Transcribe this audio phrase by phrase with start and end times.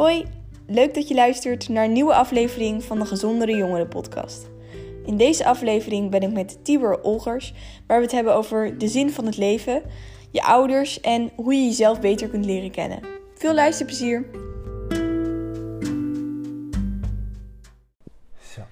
[0.00, 0.26] Hoi,
[0.66, 4.50] leuk dat je luistert naar een nieuwe aflevering van de Gezondere Jongeren podcast.
[5.04, 7.54] In deze aflevering ben ik met Tibor Olgers,
[7.86, 9.82] waar we het hebben over de zin van het leven,
[10.30, 13.00] je ouders en hoe je jezelf beter kunt leren kennen.
[13.34, 14.24] Veel luisterplezier!
[18.42, 18.62] Zo.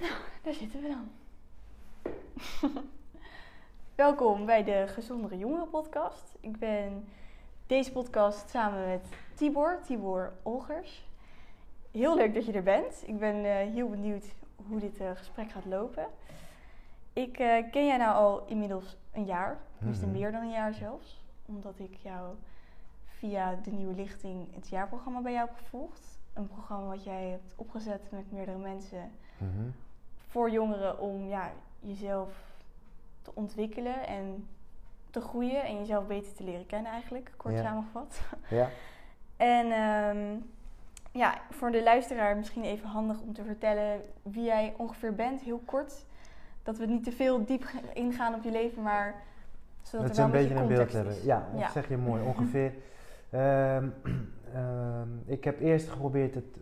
[0.00, 0.12] Nou,
[0.42, 1.08] daar zitten we dan.
[3.94, 6.34] Welkom bij de Gezondere Jongeren podcast.
[6.40, 7.08] Ik ben
[7.66, 11.04] deze podcast samen met Tibor, Tibor Olgers.
[11.90, 13.02] Heel leuk dat je er bent.
[13.06, 14.24] Ik ben uh, heel benieuwd
[14.68, 16.06] hoe dit uh, gesprek gaat lopen.
[17.12, 20.20] Ik uh, ken jij nou al inmiddels een jaar, tenminste mm -hmm.
[20.20, 21.24] meer dan een jaar zelfs.
[21.46, 22.34] Omdat ik jou
[23.06, 26.18] via de Nieuwe Lichting het jaarprogramma bij jou heb gevolgd.
[26.32, 29.74] Een programma wat jij hebt opgezet met meerdere mensen Mm -hmm.
[30.28, 32.28] voor jongeren om ja, jezelf
[33.22, 34.48] te ontwikkelen en
[35.10, 37.62] te groeien en jezelf beter te leren kennen eigenlijk, kort Ja.
[37.62, 38.20] samengevat.
[38.48, 38.68] Ja.
[39.36, 40.38] En ehm,
[41.12, 45.60] ja, voor de luisteraar misschien even handig om te vertellen wie jij ongeveer bent, heel
[45.64, 46.04] kort.
[46.62, 49.14] Dat we niet te veel diep ingaan op je leven, maar
[49.82, 51.14] zodat Dat wel een beetje een beeld hebben.
[51.24, 51.70] Ja, dat Ja.
[51.70, 52.22] zeg je mooi.
[52.36, 52.72] Ongeveer.
[53.30, 53.88] Ehm,
[54.54, 56.58] ehm, ik heb eerst geprobeerd het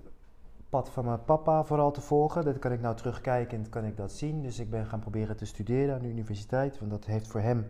[0.69, 2.44] pad van mijn papa vooral te volgen.
[2.44, 4.42] Dat kan ik nou terugkijken en dat kan ik dat zien.
[4.42, 6.78] Dus ik ben gaan proberen te studeren aan de universiteit.
[6.78, 7.66] Want dat heeft voor hem,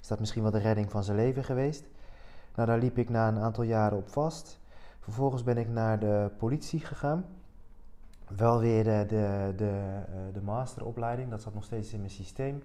[0.00, 1.84] is dat misschien wel de redding van zijn leven geweest.
[2.54, 4.60] Nou, daar liep ik na een aantal jaren op vast.
[5.00, 7.24] Vervolgens ben ik naar de politie gegaan.
[8.36, 12.62] Wel weer de, de, de, eh, de masteropleiding, dat zat nog steeds in mijn systeem.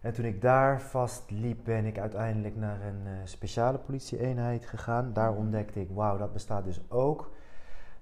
[0.00, 5.12] En toen ik daar vastliep, ben ik uiteindelijk naar een eh, speciale politieeenheid gegaan.
[5.12, 7.30] Daar ontdekte ik, wauw, dat bestaat dus ook.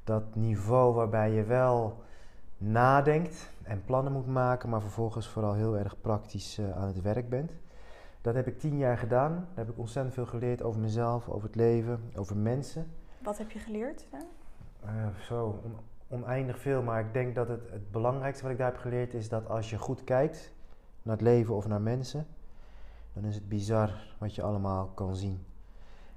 [0.05, 2.03] Dat niveau waarbij je wel
[2.59, 7.29] nadenkt en plannen moet maken, maar vervolgens vooral heel erg praktisch eh, aan het werk
[7.29, 7.53] bent.
[8.23, 9.33] Dat heb ik tien jaar gedaan.
[9.33, 12.87] Daar heb ik ontzettend veel geleerd over mezelf, over het leven, over mensen.
[13.23, 14.07] Wat heb je geleerd?
[14.11, 14.19] hè?
[14.87, 15.77] Eh, zo on-
[16.19, 19.29] oneindig veel, maar ik denk dat het, het belangrijkste wat ik daar heb geleerd is
[19.29, 20.53] dat als je goed kijkt
[21.03, 22.27] naar het leven of naar mensen,
[23.13, 25.45] dan is het bizar wat je allemaal kan zien.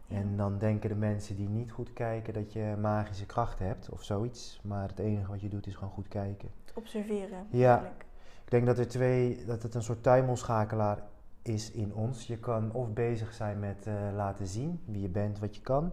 [0.08, 0.16] Ja.
[0.18, 4.04] En dan denken de mensen die niet goed kijken dat je magische krachten hebt of
[4.04, 6.50] zoiets, maar het enige wat je doet is gewoon goed kijken.
[6.74, 7.46] Observeren.
[7.50, 7.72] Ja.
[7.72, 8.06] eigenlijk.
[8.44, 11.04] Ik denk dat er twee, dat het een soort tuimelschakelaar
[11.48, 12.28] is in ons.
[12.28, 15.92] Je kan of bezig zijn met eh, laten zien wie je bent, wat je kan.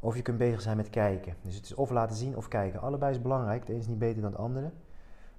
[0.00, 1.34] Of je kunt bezig zijn met kijken.
[1.42, 2.80] Dus het is of laten zien of kijken.
[2.80, 3.66] Allebei is belangrijk.
[3.66, 4.70] De een is niet beter dan het andere.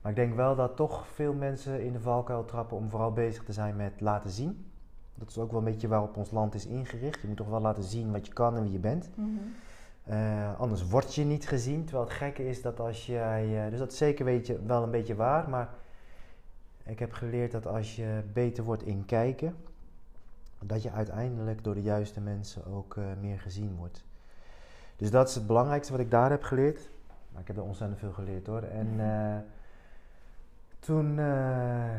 [0.02, 3.44] Maar ik denk wel dat toch veel mensen in de valkuil trappen om vooral bezig
[3.44, 4.72] te zijn met laten zien.
[5.16, 7.22] Dat is ook wel een beetje waarop ons land is ingericht.
[7.22, 9.10] Je moet toch wel laten zien wat je kan en wie je bent.
[9.16, 9.30] Mhm.
[10.04, 11.84] Eh, anders word je niet gezien.
[11.84, 13.66] Terwijl het gekke is dat als jij.
[13.66, 15.50] eh, dus dat is zeker weet je, wel een beetje waar.
[15.50, 15.70] Maar
[16.86, 19.56] ik heb geleerd dat als je beter wordt in kijken.
[20.66, 24.04] dat je uiteindelijk door de juiste mensen ook eh, meer gezien wordt.
[24.96, 26.90] Dus dat is het belangrijkste wat ik daar heb geleerd.
[27.32, 28.62] Maar ik heb er ontzettend veel geleerd hoor.
[28.62, 29.38] En eh,
[30.80, 31.96] toen eh,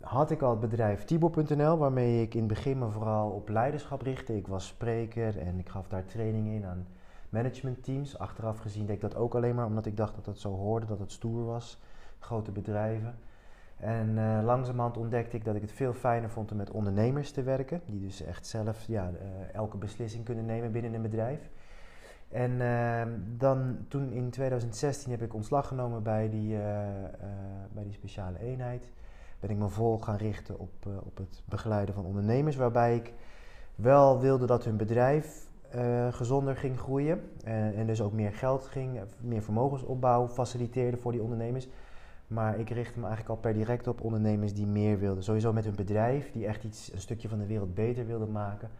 [0.00, 4.02] had ik al het bedrijf Tibo.nl, waarmee ik in het begin me vooral op leiderschap
[4.02, 4.36] richtte.
[4.36, 6.86] Ik was spreker en ik gaf daar trainingen in aan
[7.28, 8.18] managementteams.
[8.18, 10.86] Achteraf gezien deed ik dat ook alleen maar omdat ik dacht dat het zo hoorde,
[10.86, 11.78] dat het stoer was.
[12.18, 13.14] Grote bedrijven.
[13.82, 17.42] En eh langzamerhand ontdekte ik dat ik het veel fijner vond om met ondernemers te
[17.42, 17.80] werken.
[17.86, 21.50] Die dus echt zelf ja, eh, elke beslissing kunnen nemen binnen een bedrijf.
[22.28, 23.06] En eh,
[23.36, 26.62] dan, toen in 2016 heb ik ontslag genomen bij die, eh,
[27.72, 28.90] bij die speciale eenheid.
[29.40, 32.56] Ben ik me vol gaan richten op, op het begeleiden van ondernemers.
[32.56, 33.12] Waarbij ik
[33.74, 35.50] wel wilde dat hun bedrijf
[36.10, 37.20] gezonder ging groeien.
[37.44, 41.68] En, dus ook meer geld ging, meer vermogensopbouw faciliteerde voor die ondernemers.
[42.32, 45.24] Maar ik richtte me eigenlijk al per direct op ondernemers die meer wilden.
[45.24, 48.70] Sowieso met hun bedrijf, die echt iets, een stukje van de wereld beter wilden maken.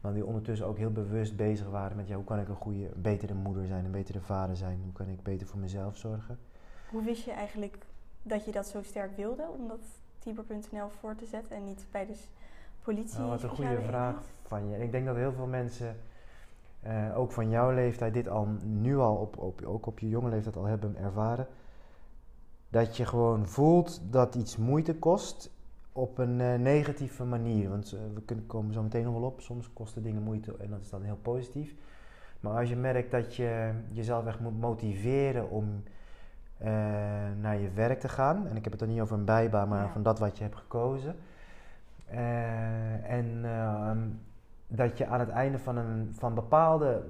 [0.00, 2.88] Maar die ondertussen ook heel bewust bezig waren met ja, hoe kan ik een goede,
[2.96, 4.80] betere moeder zijn, een betere vader zijn.
[4.82, 6.38] Hoe kan ik beter voor mezelf zorgen.
[6.90, 7.78] Hoe wist je eigenlijk
[8.22, 9.80] dat je dat zo sterk wilde om dat
[10.18, 12.14] Tiber.nl voor te zetten en niet bij de
[12.82, 13.18] politie?
[13.18, 14.32] Nou, wat een goede vraag eenheid?
[14.42, 14.74] van je.
[14.74, 15.96] En ik denk dat heel veel mensen,
[16.80, 20.28] eh, ook van jouw leeftijd, dit al nu al, op, op, ook op je jonge
[20.28, 21.46] leeftijd al hebben ervaren.
[22.72, 25.50] Dat je gewoon voelt dat iets moeite kost
[25.92, 27.68] op een eh, negatieve manier.
[27.68, 29.40] Want eh, we kunnen, komen zo meteen nog wel op.
[29.40, 31.74] Soms kosten dingen moeite en dat is dan heel positief.
[32.40, 35.82] Maar als je merkt dat je jezelf echt moet motiveren om
[36.58, 36.68] eh,
[37.40, 38.46] naar je werk te gaan.
[38.48, 39.92] En ik heb het dan niet over een bijbaan, maar Ja.
[39.92, 41.16] van dat wat je hebt gekozen.
[43.02, 43.98] En ehm,
[44.68, 47.02] dat je aan het einde van, een, van bepaalde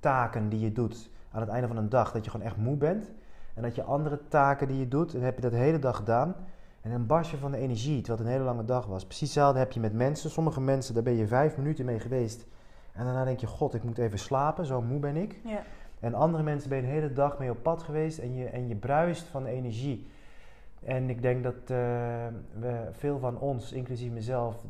[0.00, 2.76] taken die je doet, aan het einde van een dag, dat je gewoon echt moe
[2.76, 3.10] bent.
[3.54, 5.78] En dat je andere taken die je doet, en dan heb je dat de hele
[5.78, 6.34] dag gedaan.
[6.80, 9.04] En dan barst je van de energie, terwijl het een hele lange dag was.
[9.04, 10.30] Precies hetzelfde heb je met mensen.
[10.30, 12.46] Sommige mensen, daar ben je vijf minuten mee geweest.
[12.92, 15.40] En daarna denk je, god, ik moet even slapen, zo moe ben ik.
[15.44, 15.62] Ja.
[16.00, 18.68] En andere mensen ben je de hele dag mee op pad geweest en je, en
[18.68, 20.06] je bruist van energie.
[20.84, 22.26] En ik denk dat eh,
[22.58, 24.64] we veel van ons, inclusief mezelf,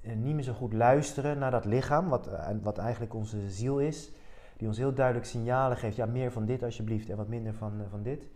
[0.00, 3.78] eh, niet meer zo goed luisteren naar dat lichaam, wat, eh, wat eigenlijk onze ziel
[3.78, 4.12] is.
[4.62, 7.80] Die ons heel duidelijk signalen geeft, ja, meer van dit alsjeblieft en wat minder van,
[7.80, 8.28] eh, van dit.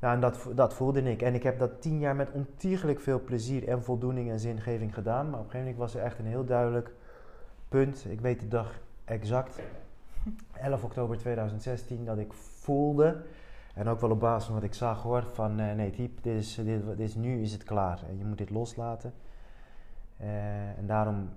[0.00, 1.22] Nou, en dat, dat voelde ik.
[1.22, 5.30] En ik heb dat tien jaar met ontiegelijk veel plezier en voldoening en zingeving gedaan.
[5.30, 6.94] Maar op een gegeven moment was er echt een heel duidelijk
[7.68, 8.06] punt.
[8.08, 9.60] Ik weet de dag exact.
[10.52, 13.22] 11 oktober 2016, dat ik voelde,
[13.74, 16.36] en ook wel op basis van wat ik zag hoor, van eh, nee Typ, dit
[16.36, 18.00] is, dit, dit is, nu is het klaar.
[18.08, 19.12] En je moet dit loslaten.
[20.16, 21.28] Eh, en daarom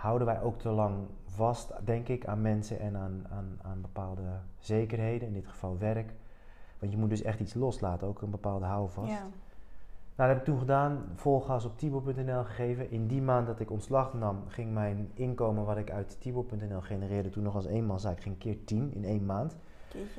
[0.00, 4.22] houden wij ook te lang vast, denk ik, aan mensen en aan, aan, aan bepaalde
[4.58, 6.12] zekerheden, in dit geval werk.
[6.78, 9.10] Want je moet dus echt iets loslaten, ook een bepaalde houvast.
[9.10, 9.26] Ja.
[10.16, 12.90] Nou, dat heb ik toen gedaan, vol gas op Tibor.nl gegeven.
[12.90, 17.30] In die maand dat ik ontslag nam, ging mijn inkomen wat ik uit Tibor.nl genereerde
[17.30, 19.56] toen nog als eenmanszaak, ging keer 10 in één maand.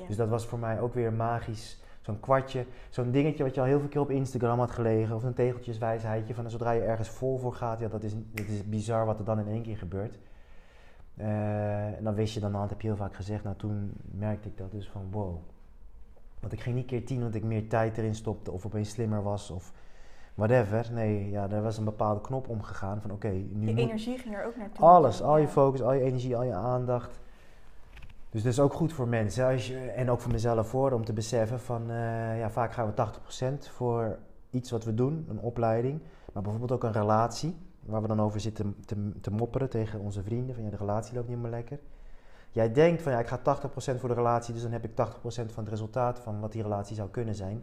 [0.06, 1.82] Dus dat was voor mij ook weer magisch.
[2.00, 5.16] Zo'n kwartje, zo'n dingetje wat je al heel veel keer op Instagram had gelegen.
[5.16, 7.80] Of een tegeltjeswijsheidje van zodra je ergens vol voor gaat.
[7.80, 10.18] Ja, dat is, dat is bizar wat er dan in één keer gebeurt.
[11.16, 13.44] Eh, en dan wist je dan, dat heb je heel vaak gezegd.
[13.44, 15.38] Nou, toen merkte ik dat dus van wow.
[16.40, 18.50] Want ik ging niet keer tien omdat ik meer tijd erin stopte.
[18.50, 19.72] Of opeens slimmer was of
[20.34, 20.88] whatever.
[20.92, 24.44] Nee, ja, er was een bepaalde knop omgegaan van oké, nu moet energie ging er
[24.44, 24.86] ook naartoe.
[24.86, 27.19] alles, al je focus, al je energie, al je aandacht.
[28.30, 31.12] Dus dat is ook goed voor mensen als en ook voor mezelf voor om te
[31.12, 33.06] beseffen van eh, ja, vaak gaan we
[33.66, 34.18] 80% voor
[34.50, 36.00] iets wat we doen, een opleiding,
[36.32, 40.22] maar bijvoorbeeld ook een relatie waar we dan over zitten te, te mopperen tegen onze
[40.22, 41.78] vrienden van ja, de relatie loopt niet meer lekker.
[42.50, 43.40] Jij denkt van ja, ik ga 80%
[43.72, 46.96] voor de relatie, dus dan heb ik 80% van het resultaat van wat die relatie
[46.96, 47.62] zou kunnen zijn.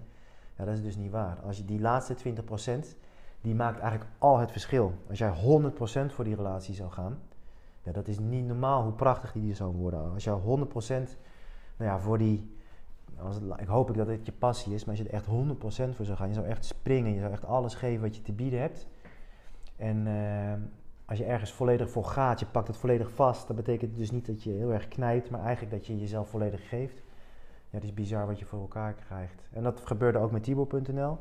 [0.57, 1.37] Ja, dat is dus niet waar.
[1.45, 2.97] Als je die laatste 20%,
[3.41, 4.93] die maakt eigenlijk al het verschil.
[5.09, 5.33] Als jij
[6.09, 7.19] 100% voor die relatie zou gaan,
[7.87, 10.13] ja, dat is niet normaal hoe prachtig die zou worden.
[10.13, 10.43] Als je 100%
[11.77, 12.55] nou ja, voor die,
[13.17, 15.95] als ik hoop ik dat het je passie is, maar als je er echt 100%
[15.95, 18.33] voor zou gaan, je zou echt springen, je zou echt alles geven wat je te
[18.33, 18.87] bieden hebt.
[19.75, 20.53] En eh,
[21.05, 24.25] als je ergens volledig voor gaat, je pakt het volledig vast, dat betekent dus niet
[24.25, 26.97] dat je heel erg knijpt, maar eigenlijk dat je jezelf volledig geeft.
[27.69, 29.41] Ja, het is bizar wat je voor elkaar krijgt.
[29.51, 31.17] En dat gebeurde ook met Tibor.nl.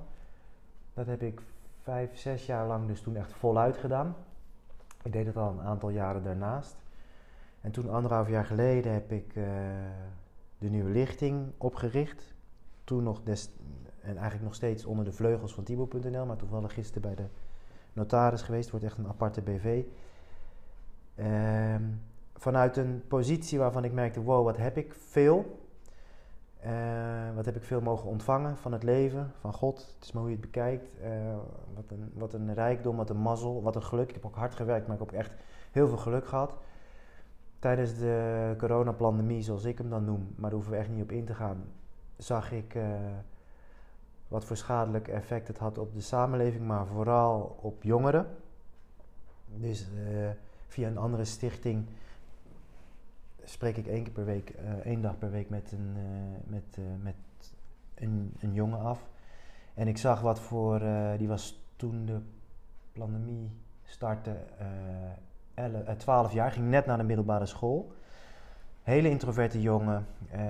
[0.95, 1.41] Dat heb ik
[1.83, 4.17] vijf, zes jaar lang dus toen echt voluit gedaan.
[5.07, 6.77] Ik deed het al een aantal jaren daarnaast.
[7.61, 9.45] En toen, anderhalf jaar geleden, heb ik eh,
[10.59, 12.35] de nieuwe lichting opgericht.
[12.85, 13.51] Toen nog, des,
[14.01, 17.27] en eigenlijk nog steeds onder de vleugels van Tibo.nl, maar toevallig gisteren bij de
[17.93, 18.71] notaris geweest.
[18.71, 19.85] wordt echt een aparte BV.
[21.15, 21.83] Ehm,
[22.35, 25.66] vanuit een positie waarvan ik merkte, wow, wat heb ik veel.
[26.67, 29.95] Eh, wat heb ik veel mogen ontvangen van het leven, van God.
[29.95, 31.01] Het is maar hoe je het bekijkt.
[31.01, 31.11] Eh,
[31.75, 34.09] wat, een, wat een rijkdom, wat een mazzel, wat een geluk.
[34.09, 35.33] Ik heb ook hard gewerkt, maar ik heb ook echt
[35.71, 36.55] heel veel geluk gehad.
[37.59, 41.13] Tijdens de coronapandemie, zoals ik hem dan noem, maar daar hoeven we echt niet op
[41.13, 41.65] in te gaan,
[42.17, 42.85] zag ik eh,
[44.29, 48.27] wat voor schadelijk effect het had op de samenleving, maar vooral op jongeren.
[49.55, 49.89] Dus
[50.67, 51.87] via een andere stichting
[53.51, 56.65] spreek ik één keer per week, eh, één dag per week met een, eh, met,
[56.79, 57.15] eh, met
[57.95, 59.09] een, een jongen af.
[59.75, 60.83] En ik zag wat voor,
[61.19, 62.21] die was toen de
[62.93, 63.51] pandemie
[63.85, 64.67] startte, eh,
[65.55, 67.93] elle- eh, 12 jaar, ging net naar de middelbare school.
[68.83, 70.41] Hele introverte jongen, eh,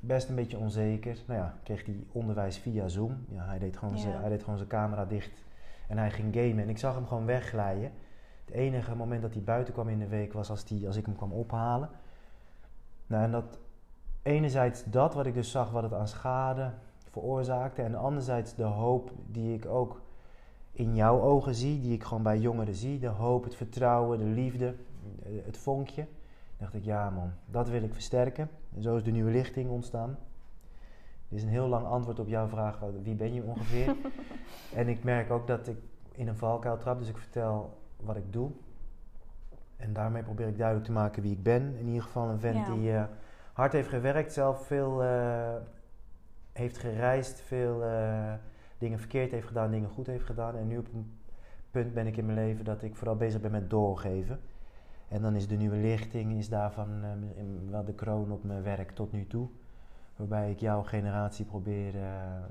[0.00, 1.16] best een beetje onzeker.
[1.26, 3.24] Nou ja, kreeg hij onderwijs via Zoom.
[3.28, 4.00] Ja, hij, deed gewoon Ja.
[4.00, 5.44] zijn- hij deed gewoon zijn camera dicht
[5.88, 6.58] en hij ging gamen.
[6.58, 7.90] En ik zag hem gewoon wegglijden.
[8.44, 11.06] Het enige moment dat hij buiten kwam in de week was als, die, als ik
[11.06, 11.88] hem kwam ophalen.
[13.12, 13.58] Nou, en dat
[14.22, 16.72] enerzijds dat wat ik dus zag, wat het aan schade
[17.10, 17.82] veroorzaakte.
[17.82, 20.00] En anderzijds de hoop die ik ook
[20.72, 22.98] in jouw ogen zie, die ik gewoon bij jongeren zie.
[22.98, 24.74] De hoop, het vertrouwen, de liefde,
[25.44, 26.06] het vonkje.
[26.56, 28.50] dacht ik, ja man, dat wil ik versterken.
[28.74, 30.18] En zo is de nieuwe lichting ontstaan.
[31.28, 33.96] Dit is een heel lang antwoord op jouw vraag, wie ben je ongeveer?
[34.80, 35.76] en ik merk ook dat ik
[36.12, 38.50] in een valkuil trap, dus ik vertel wat ik doe.
[39.82, 41.76] En daarmee probeer ik duidelijk te maken wie ik ben.
[41.78, 42.74] In ieder geval een vent Ja.
[42.74, 43.04] die eh,
[43.52, 45.54] hard heeft gewerkt, zelf veel eh,
[46.52, 48.32] heeft gereisd, veel eh,
[48.78, 50.56] dingen verkeerd heeft gedaan, dingen goed heeft gedaan.
[50.56, 51.18] En nu op een
[51.70, 54.40] punt ben ik in mijn leven dat ik vooral bezig ben met doorgeven.
[55.08, 56.88] En dan is de nieuwe lichting is daarvan
[57.70, 59.48] wel de kroon op mijn werk tot nu toe.
[60.16, 61.94] Waarbij ik jouw generatie probeer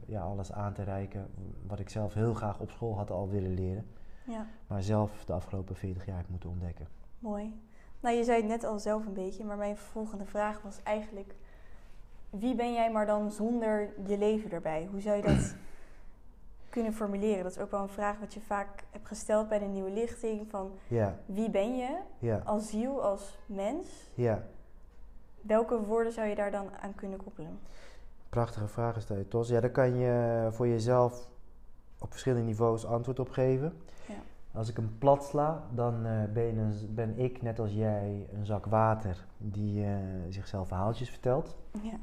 [0.05, 1.27] ja, alles aan te reiken
[1.67, 3.85] wat ik zelf heel graag op school had al willen leren.
[4.25, 6.87] Ja, Maar zelf de afgelopen 40 jaar heb moeten ontdekken.
[7.21, 7.59] Mooi.
[7.99, 11.35] Nou, je zei het net al zelf een beetje, maar mijn volgende vraag was eigenlijk:
[12.29, 14.87] wie ben jij maar dan zonder je leven erbij?
[14.91, 15.55] Hoe zou je dat
[16.69, 17.43] kunnen formuleren?
[17.43, 20.49] Dat is ook wel een vraag wat je vaak hebt gesteld bij de nieuwe lichting.
[20.49, 23.87] Van Ja, wie ben je ja, als ziel, als mens?
[24.13, 24.43] ja.
[25.41, 27.59] Welke woorden zou je daar dan aan kunnen koppelen?
[28.29, 29.49] Prachtige vragen stel je, Tos.
[29.49, 31.27] Ja, daar kan je voor jezelf
[31.99, 33.81] op verschillende niveaus antwoord op geven.
[34.07, 34.13] Ja.
[34.53, 38.27] Als ik hem plat sla, dan eh, ben, je een- ben ik, net als jij,
[38.33, 39.93] een zak water die eh,
[40.29, 41.55] zichzelf verhaaltjes vertelt.
[41.81, 41.95] Ja.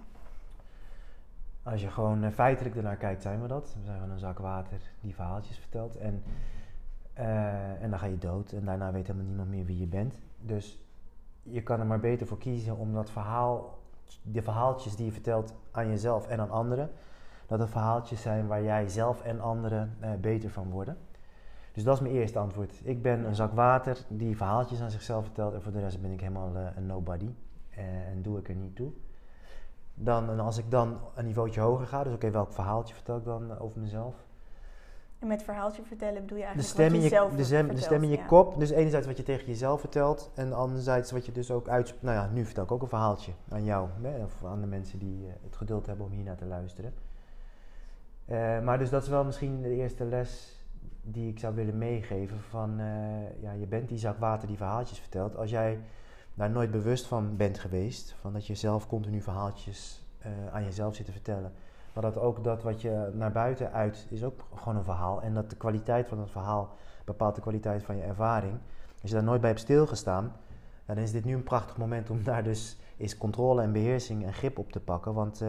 [1.63, 3.75] Als je gewoon eh, feitelijk ernaar kijkt, zijn we dat.
[3.79, 5.97] We zijn gewoon een zak water die verhaaltjes vertelt.
[5.97, 6.23] En,
[7.81, 10.19] en dan ga je dood en daarna weet helemaal niemand meer wie je bent.
[10.41, 10.81] Dus
[11.43, 13.79] je kan er maar beter voor kiezen om dat verhaal,
[14.23, 16.91] de verhaaltjes die je vertelt aan jezelf en aan anderen,
[17.47, 20.97] dat het verhaaltjes zijn waar jij zelf en anderen beter van worden.
[21.79, 22.81] Dus dat is mijn eerste antwoord.
[22.83, 26.13] Ik ben een zak water die verhaaltjes aan zichzelf vertelt en voor de rest ben
[26.13, 27.29] ik helemaal eh, een nobody
[27.71, 28.91] Eh, en doe ik er niet toe.
[29.95, 33.25] Dan, en als ik dan een niveautje hoger ga, dus oké, welk verhaaltje vertel ik
[33.25, 34.15] dan eh, over mezelf?
[35.19, 37.45] En met verhaaltje vertellen bedoel je De eigenlijk stem, in wat je, je zelf de,
[37.45, 38.27] stem, de stem in je ja.
[38.27, 38.59] kop.
[38.59, 40.31] Dus enerzijds wat je tegen jezelf vertelt.
[40.35, 42.05] En anderzijds wat je dus ook uitspreekt.
[42.05, 43.89] Nou ja, nu vertel ik ook een verhaaltje aan jou.
[44.03, 46.95] Hè, of aan de mensen die het geduld hebben om hiernaar te luisteren.
[48.65, 50.58] Maar dus dat is wel misschien de eerste les
[51.03, 52.41] die ik zou willen meegeven.
[52.41, 55.37] Van eh, ja, je bent die zak water die verhaaltjes vertelt.
[55.37, 55.79] Als jij
[56.39, 58.15] daar nooit bewust van bent geweest.
[58.21, 61.53] Van dat je zelf continu verhaaltjes eh, aan jezelf zit te vertellen.
[61.93, 65.23] Maar dat ook dat wat je naar buiten uit is ook gewoon een verhaal.
[65.23, 68.59] En dat de kwaliteit van het verhaal bepaalt de kwaliteit van je ervaring.
[69.03, 70.33] Als je daar nooit bij hebt stilgestaan,
[70.87, 74.35] dan is dit nu een prachtig moment om daar dus eens controle en beheersing en
[74.35, 75.15] grip op te pakken.
[75.15, 75.49] Want eh,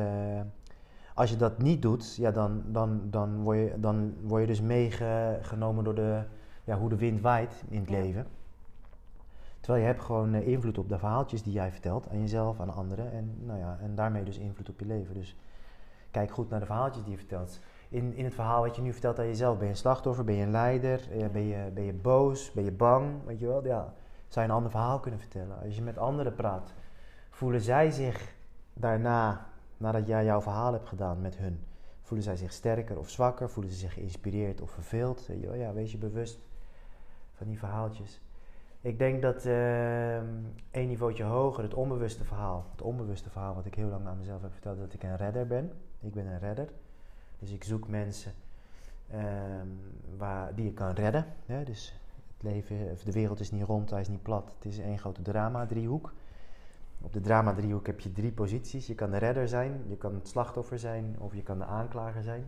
[1.19, 4.61] als je dat niet doet, ja, dan, dan, dan, word je, dan word je dus
[4.61, 6.23] meegenomen door de,
[6.63, 7.99] ja, hoe de wind waait in het Ja.
[7.99, 8.27] leven.
[9.59, 12.73] Terwijl je hebt gewoon eh, invloed op de verhaaltjes die jij vertelt aan jezelf, aan
[12.73, 13.11] anderen.
[13.11, 15.13] En, nou ja, en daarmee dus invloed op je leven.
[15.13, 15.35] Dus
[16.11, 17.59] kijk goed naar de verhaaltjes die je vertelt.
[17.89, 20.35] In, in het verhaal wat je nu vertelt aan jezelf, ben je een slachtoffer, ben
[20.35, 23.65] je een leider, eh, ben, je, ben je boos, ben je bang, weet je wel.
[23.65, 23.93] Ja,
[24.27, 25.61] zou je een ander verhaal kunnen vertellen.
[25.63, 26.73] Als je met anderen praat,
[27.29, 28.35] voelen zij zich
[28.73, 29.48] daarna,
[29.79, 31.59] nadat jij jouw verhaal hebt gedaan met hun,
[32.01, 35.25] voelen zij zich sterker of zwakker, voelen ze zich geïnspireerd of verveeld.
[35.25, 35.57] Je.
[35.57, 36.39] Ja, wees je bewust
[37.33, 38.21] van die verhaaltjes.
[38.81, 40.25] Ik denk dat ehm
[40.71, 44.41] één niveautje hoger, het onbewuste verhaal, het onbewuste verhaal wat ik heel lang aan mezelf
[44.41, 45.71] heb verteld, dat ik een redder ben.
[45.99, 46.69] Ik ben een redder.
[47.39, 48.33] Dus ik zoek mensen
[49.09, 49.67] ehm,
[50.17, 51.25] waar, die ik kan redden.
[51.63, 51.99] Dus
[52.33, 54.53] het leven, de wereld is niet rond, hij is niet plat.
[54.55, 56.13] Het is één grote drama-driehoek.
[57.01, 58.87] Op de drama-driehoek heb je drie posities.
[58.87, 62.23] Je kan de redder zijn, je kan het slachtoffer zijn of je kan de aanklager
[62.23, 62.45] zijn.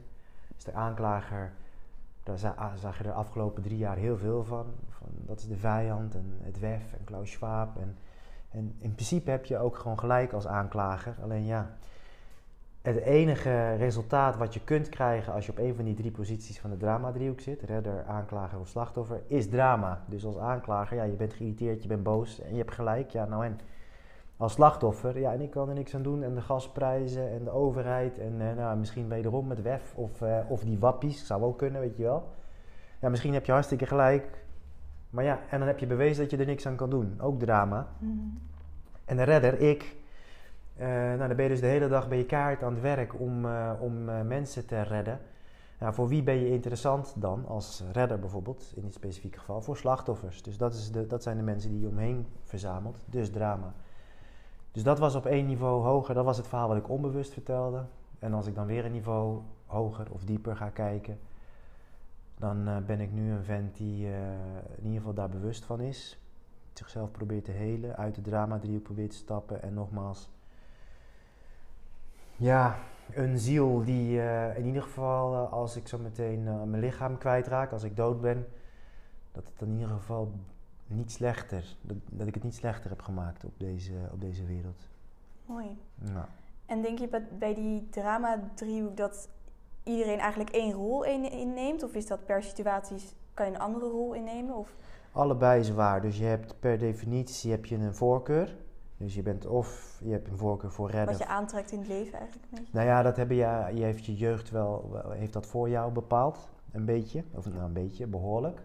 [0.55, 1.53] Dus de aanklager,
[2.23, 4.65] daar ah, zag je de afgelopen drie jaar heel veel van.
[4.89, 7.77] van dat is de vijand en het WEF en Klaus Schwab.
[7.77, 7.97] En,
[8.49, 11.15] en in principe heb je ook gewoon gelijk als aanklager.
[11.21, 11.77] Alleen ja,
[12.81, 16.59] het enige resultaat wat je kunt krijgen als je op een van die drie posities
[16.59, 20.03] van de drama-driehoek zit, redder, aanklager of slachtoffer, is drama.
[20.05, 23.25] Dus als aanklager, ja, je bent geïrriteerd, je bent boos en je hebt gelijk, ja,
[23.25, 23.59] nou en.
[24.41, 26.23] Als slachtoffer, ja, en ik kan er niks aan doen.
[26.23, 30.37] En de gasprijzen en de overheid en eh, nou, misschien wederom met WEF of, eh,
[30.47, 32.29] of die wappies, zou ook kunnen, weet je wel.
[32.99, 34.43] Ja, misschien heb je hartstikke gelijk.
[35.09, 37.15] Maar ja, en dan heb je bewezen dat je er niks aan kan doen.
[37.19, 37.87] Ook drama.
[37.97, 38.13] Mhm.
[39.05, 39.95] En de redder, ik,
[40.75, 43.19] eh, nou, dan ben je dus de hele dag bij je kaart aan het werk
[43.19, 43.45] om,
[43.79, 45.19] om mensen te redden.
[45.79, 49.61] Nou, voor wie ben je interessant dan, als redder bijvoorbeeld, in dit specifieke geval?
[49.61, 50.43] Voor slachtoffers.
[50.43, 53.73] Dus dat, is de, dat zijn de mensen die je omheen verzamelt, dus drama.
[54.71, 57.85] Dus dat was op één niveau hoger, dat was het verhaal wat ik onbewust vertelde.
[58.19, 61.19] En als ik dan weer een niveau hoger of dieper ga kijken,
[62.37, 64.13] dan eh, ben ik nu een vent die eh,
[64.77, 66.19] in ieder geval daar bewust van is
[66.73, 70.29] zichzelf probeert te helen, uit de drama driehoek probeert te stappen en nogmaals,
[72.35, 72.75] ja,
[73.13, 77.83] een ziel die eh, in ieder geval als ik zo meteen mijn lichaam kwijtraak, als
[77.83, 78.47] ik dood ben,
[79.31, 80.31] dat het in ieder geval
[80.91, 84.87] niet slechter, dat, dat ik het niet slechter heb gemaakt op deze, op deze wereld.
[85.45, 85.77] Mooi.
[85.95, 86.25] Nou,
[86.65, 87.07] En denk je
[87.37, 89.29] bij- die drama-driehoek dat
[89.83, 91.83] iedereen eigenlijk één rol in- inneemt?
[91.83, 94.55] Of is dat per situaties, kan je een andere rol innemen?
[94.55, 94.75] Of,
[95.11, 98.55] allebei is waar, dus je hebt per definitie heb je een voorkeur.
[98.97, 101.87] Dus je bent of je hebt een voorkeur voor redden wat je aantrekt in het
[101.87, 102.73] leven eigenlijk een beetje?
[102.73, 106.49] Nou ja, dat hebben je, je heeft je jeugd wel- heeft dat voor jou bepaald.
[106.71, 108.61] Een beetje, of nou een beetje, behoorlijk.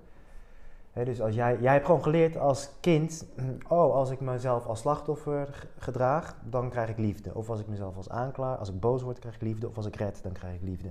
[1.04, 3.26] Dus als jij, jij hebt gewoon geleerd als kind,
[3.68, 7.34] oh, als ik mezelf als slachtoffer gedraag, dan krijg ik liefde.
[7.34, 9.68] Of als ik mezelf als aanklaar, als ik boos word, krijg ik liefde.
[9.68, 10.90] Of als ik red, dan krijg ik liefde.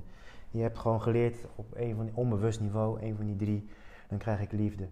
[0.50, 3.70] Je hebt gewoon geleerd op een van die onbewust niveau, een van die drie,
[4.10, 4.88] dan krijg ik liefde.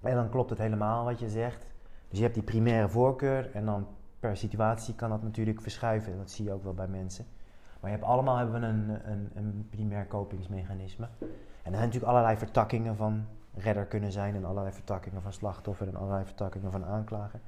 [0.00, 1.66] En dan klopt het helemaal wat je zegt.
[2.08, 3.86] Dus je hebt die primaire voorkeur en dan
[4.20, 6.16] per situatie kan dat natuurlijk verschuiven.
[6.16, 7.26] Dat zie je ook wel bij mensen.
[7.80, 11.08] Maar je hebt allemaal hebben we een, een, een primair kopingsmechanisme.
[11.18, 11.26] En
[11.62, 15.96] er zijn natuurlijk allerlei vertakkingen van redder kunnen zijn en allerlei vertakkingen van slachtoffer en
[15.96, 17.40] allerlei vertakkingen van aanklager.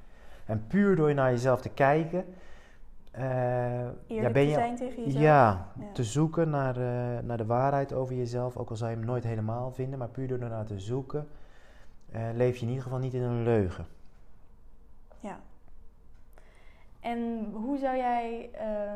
[0.45, 2.25] En puur door naar jezelf te kijken,
[3.17, 3.21] uh,
[4.05, 5.23] ja, ben je, te zijn tegen jezelf.
[5.23, 9.05] Ja, te zoeken naar, uh, naar de waarheid over jezelf, ook al zou je hem
[9.05, 11.27] nooit helemaal vinden, maar puur door ernaar te zoeken,
[12.15, 13.85] uh, leef je in ieder geval niet in een leugen.
[15.19, 15.39] Ja.
[16.99, 18.49] En hoe zou jij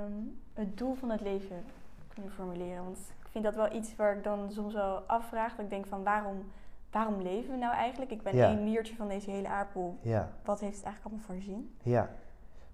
[0.06, 1.64] um, het doel van het leven
[2.14, 2.84] kunnen formuleren?
[2.84, 5.56] Want ik vind dat wel iets waar ik dan soms wel afvraag.
[5.56, 6.52] Dat ik denk van waarom,
[6.92, 8.12] waarom leven we nou eigenlijk?
[8.12, 8.48] Ik ben ja.
[8.48, 9.98] één niertje van deze hele aardbol.
[10.02, 10.30] Ja.
[10.44, 11.76] Wat heeft het eigenlijk allemaal voor zin?
[11.84, 12.10] Ja,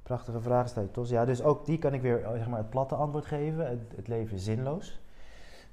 [0.03, 1.09] prachtige vraag stel je, Tos.
[1.09, 3.69] Ja, dus ook die kan ik weer zeg maar, het platte antwoord geven.
[3.69, 5.01] Het, het leven is zinloos.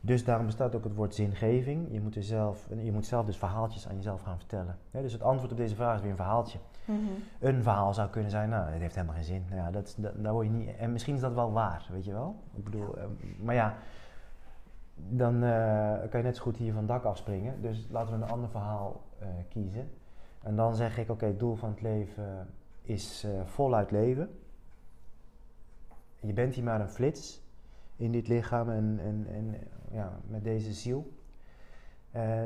[0.00, 1.88] Dus daarom bestaat ook het woord zingeving.
[1.90, 4.78] Je moet, er zelf, je moet zelf dus verhaaltjes aan jezelf gaan vertellen.
[4.90, 6.58] dus het antwoord op deze vraag is weer een verhaaltje.
[6.84, 6.98] Mhm.
[7.40, 9.44] Een verhaal zou kunnen zijn, nou, het heeft helemaal geen zin.
[9.48, 12.04] Nou ja, dat, dat, daar word je niet, en misschien is dat wel waar, weet
[12.04, 12.36] je wel?
[12.54, 13.08] Ik bedoel, ehm,
[13.42, 13.74] maar ja,
[15.08, 17.62] dan uh, kan je net zo goed hier van het dak afspringen.
[17.62, 19.90] Dus laten we een ander verhaal uh, kiezen.
[20.42, 22.46] En dan zeg ik, oké, het doel van het leven
[22.82, 24.28] is uh, voluit leven.
[26.20, 27.42] Je bent hier maar een flits
[27.96, 29.54] in dit lichaam en, en, en
[29.90, 31.12] ja, met deze ziel.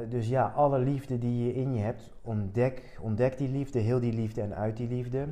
[0.09, 4.13] Dus ja, alle liefde die je in je hebt, ontdek, ontdek die liefde, heel die
[4.13, 5.27] liefde en uit die liefde.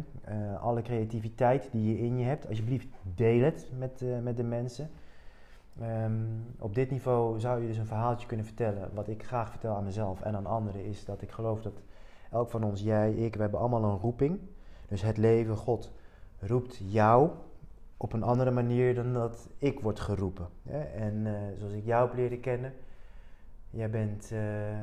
[0.60, 4.90] Alle creativiteit die je in je hebt, alsjeblieft deel het met, met de mensen.
[5.80, 8.90] Um, op dit niveau zou je dus een verhaaltje kunnen vertellen.
[8.94, 11.82] Wat ik graag vertel aan mezelf en aan anderen is dat ik geloof dat
[12.30, 14.40] elk van ons, jij, ik, we hebben allemaal een roeping.
[14.88, 15.92] Dus het leven, God,
[16.38, 17.30] roept jou
[17.96, 20.48] op een andere manier dan dat ik word geroepen.
[20.62, 20.80] Hè?
[20.80, 21.26] En
[21.58, 22.72] zoals ik jou heb leren kennen
[23.72, 24.78] Jij bent uh,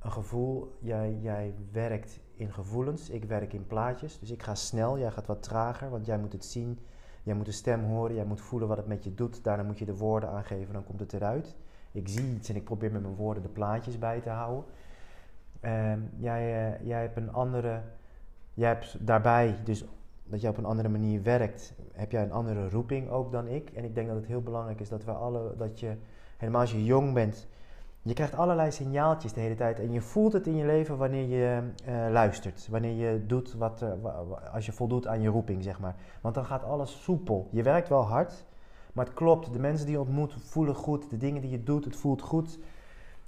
[0.00, 4.18] een gevoel, jij, jij werkt in gevoelens, ik werk in plaatjes.
[4.18, 6.78] Dus ik ga snel, jij gaat wat trager, want jij moet het zien.
[7.26, 9.44] Jij moet de stem horen, jij moet voelen wat het met je doet.
[9.44, 11.56] Daarna moet je de woorden aangeven, dan komt het eruit.
[11.92, 14.64] Ik zie iets en ik probeer met mijn woorden de plaatjes bij te houden.
[15.60, 17.82] Uh, jij, uh, jij hebt een andere,
[18.54, 19.84] jij hebt daarbij, dus
[20.24, 23.70] dat jij op een andere manier werkt, heb jij een andere roeping ook dan ik.
[23.70, 25.96] En ik denk dat het heel belangrijk is dat we alle, dat je
[26.36, 27.46] Helemaal als je jong bent.
[28.06, 29.80] Je krijgt allerlei signaaltjes de hele tijd.
[29.80, 32.68] En je voelt het in je leven wanneer je uh, luistert.
[32.70, 34.12] Wanneer je doet wat, uh,
[34.52, 35.94] als je voldoet aan je roeping, zeg maar.
[36.20, 37.48] Want dan gaat alles soepel.
[37.50, 38.44] Je werkt wel hard,
[38.92, 39.52] maar het klopt.
[39.52, 41.10] De mensen die je ontmoet voelen goed.
[41.10, 42.58] De dingen die je doet, het voelt goed.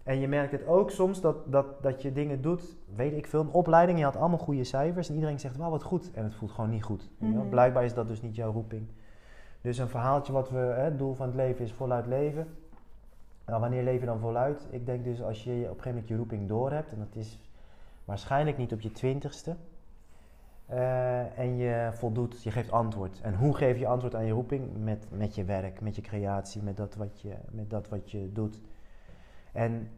[0.03, 3.41] En je merkt het ook soms dat, dat, dat je dingen doet, weet ik veel,
[3.41, 6.11] een opleiding, je had allemaal goede cijfers en iedereen zegt, wel wat goed.
[6.13, 7.11] En het voelt gewoon niet goed.
[7.19, 8.87] Mm Blijkbaar is dat dus niet jouw roeping.
[9.61, 12.47] Dus een verhaaltje wat we, hè, het doel van het leven is voluit leven.
[13.49, 14.67] Nou, wanneer leef je dan voluit?
[14.71, 17.17] Ik denk dus als je op een gegeven moment je roeping door hebt, en dat
[17.17, 17.39] is
[18.05, 19.57] waarschijnlijk niet op je twintigste,
[20.71, 23.21] uh, en je voldoet, je geeft antwoord.
[23.21, 24.85] En hoe geef je antwoord aan je roeping?
[24.85, 28.33] Met, met je werk, met je creatie, met dat, wat je, met dat wat je
[28.33, 28.61] doet.
[29.53, 29.91] En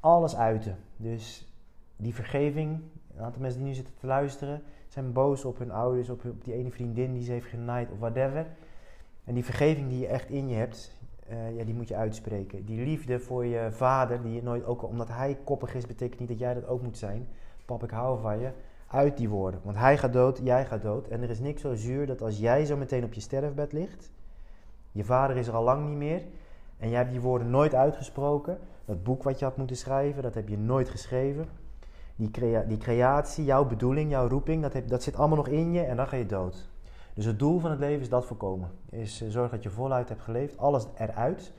[0.00, 0.76] alles uiten.
[0.96, 1.54] Dus
[1.96, 2.80] die vergeving,
[3.14, 6.44] een aantal mensen die nu zitten te luisteren, zijn boos op hun ouders, op, op
[6.44, 8.46] die ene vriendin die ze heeft genaaid of whatever.
[9.24, 12.64] En die vergeving die je echt in je hebt, uh, ja, die moet je uitspreken.
[12.64, 16.28] Die liefde voor je vader, die je nooit, ook omdat hij koppig is, betekent niet
[16.28, 17.28] dat jij dat ook moet zijn.
[17.64, 18.50] Pap, ik hou van je.
[18.86, 19.60] Uit die woorden.
[19.64, 21.08] Want hij gaat dood, jij gaat dood.
[21.08, 24.10] En er is niks zo zuur dat als jij zo meteen op je sterfbed ligt,
[24.92, 26.22] je vader is er al lang niet meer,
[26.78, 28.58] en jij hebt die woorden nooit uitgesproken.
[28.84, 31.48] Dat boek wat je had moeten schrijven, dat heb je nooit geschreven.
[32.16, 35.72] Die, crea die creatie, jouw bedoeling, jouw roeping, dat, heb, dat zit allemaal nog in
[35.72, 36.68] je en dan ga je dood.
[37.14, 38.70] Dus het doel van het leven is dat voorkomen.
[38.90, 41.52] Is uh, zorgen dat je voluit hebt geleefd, alles eruit.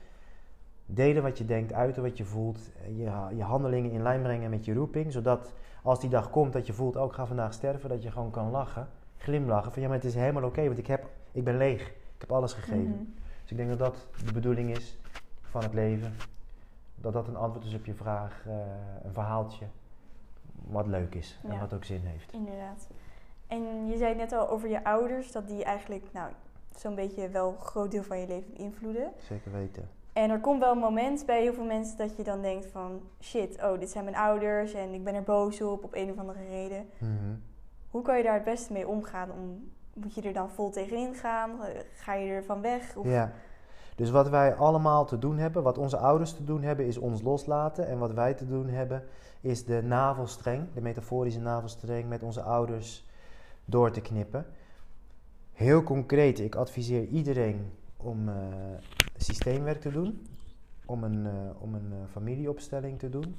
[0.86, 2.58] Delen wat je denkt, uiten wat je voelt.
[2.96, 5.12] Je, je handelingen in lijn brengen met je roeping.
[5.12, 8.10] Zodat als die dag komt dat je voelt, ook oh, ga vandaag sterven, dat je
[8.10, 8.88] gewoon kan lachen.
[9.16, 9.72] Glimlachen.
[9.72, 11.80] Van ja, maar het is helemaal oké, want ik, heb, ik ben leeg.
[11.88, 12.88] Ik heb alles gegeven.
[12.88, 13.04] Mhm.
[13.42, 14.98] Dus ik denk dat dat de bedoeling is
[15.40, 16.14] van het leven.
[16.94, 18.54] Dat dat een antwoord is op je vraag, uh,
[19.04, 19.66] een verhaaltje.
[20.52, 22.32] Wat leuk is en wat ook zin heeft.
[22.32, 22.88] Inderdaad.
[23.46, 26.32] En je zei net al over je ouders, dat die eigenlijk nou,
[26.76, 29.12] zo'n beetje wel een groot deel van je leven invloeden.
[29.18, 29.88] Zeker weten.
[30.12, 33.00] En er komt wel een moment bij heel veel mensen dat je dan denkt van...
[33.20, 36.18] shit, oh, dit zijn mijn ouders en ik ben er boos op, op een of
[36.18, 36.86] andere reden.
[36.98, 37.34] Mhm.
[37.90, 39.30] Hoe kan je daar het beste mee omgaan?
[39.30, 41.50] Om, moet je er dan vol tegenin gaan?
[41.92, 42.96] Ga je er van weg?
[42.96, 43.06] Of...
[43.06, 43.32] Ja,
[43.96, 47.22] dus wat wij allemaal te doen hebben, wat onze ouders te doen hebben, is ons
[47.22, 47.86] loslaten.
[47.86, 49.04] En wat wij te doen hebben,
[49.40, 53.05] is de navelstreng, de metaforische navelstreng met onze ouders
[53.66, 54.46] door te knippen.
[55.52, 58.34] Heel concreet, ik adviseer iedereen om uh,
[59.16, 60.26] systeemwerk te doen,
[60.84, 63.36] om een, uh, om een uh, familieopstelling te doen.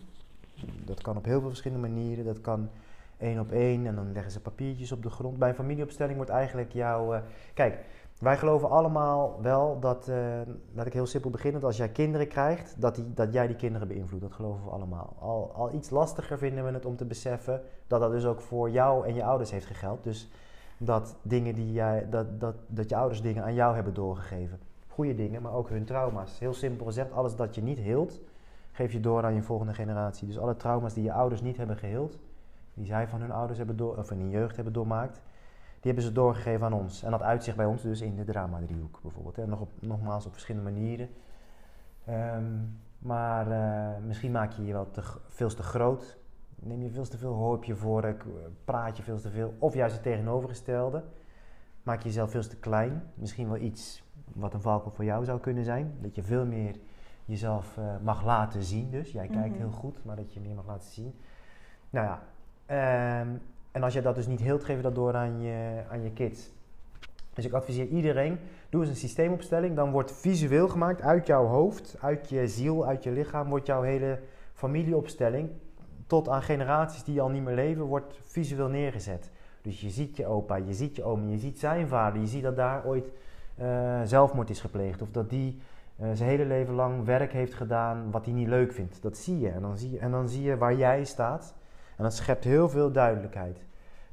[0.85, 2.25] Dat kan op heel veel verschillende manieren.
[2.25, 2.69] Dat kan
[3.17, 5.37] één op één en dan leggen ze papiertjes op de grond.
[5.37, 7.21] Bij een familieopstelling wordt eigenlijk jouw.
[7.53, 7.85] kijk,
[8.19, 10.15] Wij geloven allemaal wel dat, uh,
[10.73, 13.55] laat ik heel simpel beginnen, dat als jij kinderen krijgt, dat, die, dat jij die
[13.55, 14.23] kinderen beïnvloedt.
[14.23, 15.15] Dat geloven we allemaal.
[15.19, 18.69] Al, al iets lastiger vinden we het om te beseffen dat dat dus ook voor
[18.69, 20.03] jou en je ouders heeft gegeld.
[20.03, 20.29] Dus
[20.77, 24.59] dat, dingen die jij, dat, dat, dat je ouders dingen aan jou hebben doorgegeven.
[24.87, 26.39] Goede dingen, maar ook hun trauma's.
[26.39, 28.19] Heel simpel gezegd, alles dat je niet heelt,
[28.71, 30.27] geef je door aan je volgende generatie.
[30.27, 32.17] Dus alle trauma's die je ouders niet hebben geheeld,
[32.73, 35.21] die zij van hun ouders hebben door, of in hun jeugd hebben doormaakt,
[35.87, 37.03] die hebben ze doorgegeven aan ons.
[37.03, 39.37] En dat uitzicht bij ons dus in de drama-driehoek bijvoorbeeld.
[39.37, 41.09] En nog op, nogmaals op verschillende manieren.
[42.05, 42.43] Ehm,
[42.99, 46.17] maar uh, misschien maak je je wel te, veel te groot.
[46.55, 48.13] Neem je veel te veel hoop je voor, uh,
[48.65, 49.53] praat je veel te veel.
[49.59, 51.03] Of juist het tegenovergestelde.
[51.83, 53.03] Maak je jezelf veel te klein.
[53.13, 55.93] Misschien wel iets wat een valkuil voor jou zou kunnen zijn.
[56.01, 56.79] Dat je veel meer
[57.25, 58.91] jezelf uh, mag laten zien.
[58.91, 59.57] Dus jij kijkt Mhm.
[59.57, 61.15] heel goed, maar dat je meer mag laten zien.
[61.89, 62.21] Nou ja,
[62.65, 63.27] ehm,
[63.77, 66.11] en als je dat dus niet heelt, geef je dat door aan je, aan je
[66.11, 66.51] kids.
[67.33, 69.75] Dus ik adviseer iedereen, doe eens een systeemopstelling.
[69.75, 73.81] Dan wordt visueel gemaakt uit jouw hoofd, uit je ziel, uit je lichaam, wordt jouw
[73.81, 74.19] hele
[74.53, 75.49] familieopstelling
[76.07, 79.31] tot aan generaties die al niet meer leven, wordt visueel neergezet.
[79.61, 82.43] Dus je ziet je opa, je ziet je oom, je ziet zijn vader, je ziet
[82.43, 83.11] dat daar ooit
[83.55, 85.01] eh, zelfmoord is gepleegd.
[85.01, 85.59] Of dat die
[85.95, 89.01] eh, zijn hele leven lang werk heeft gedaan wat hij niet leuk vindt.
[89.01, 89.49] Dat zie je.
[89.49, 91.55] En dan zie je, en dan zie je waar jij staat.
[91.97, 93.66] En dat schept heel veel duidelijkheid.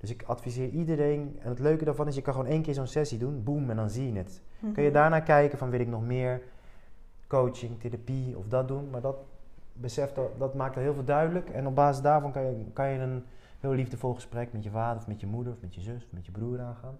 [0.04, 2.86] Dus ik adviseer iedereen, en het leuke daarvan is, je kan gewoon één keer zo'n
[2.86, 4.42] sessie doen, boem, en dan zie je het.
[4.60, 4.92] Kun je Mhm.
[4.98, 6.40] daarna kijken van, wil ik nog meer
[7.26, 8.90] coaching, therapie of dat doen?
[8.90, 9.16] Maar dat
[9.72, 11.50] besef, dat, dat maakt al heel veel duidelijk.
[11.50, 13.24] En op basis daarvan kan je, kan je een
[13.60, 16.12] heel liefdevol gesprek met je vader of met je moeder of met je zus of
[16.12, 16.96] met je broer aangaan.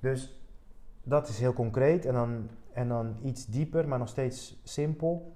[0.00, 0.40] Dus
[1.02, 2.06] dat is heel concreet.
[2.06, 5.32] En dan, en dan iets dieper, maar nog steeds simpel.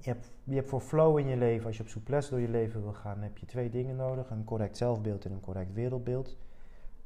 [0.00, 2.92] Je hebt, voor flow in je leven, als je op souplesse door je leven wil
[2.92, 4.30] gaan, heb je twee dingen nodig.
[4.30, 6.36] Een correct zelfbeeld en een correct wereldbeeld.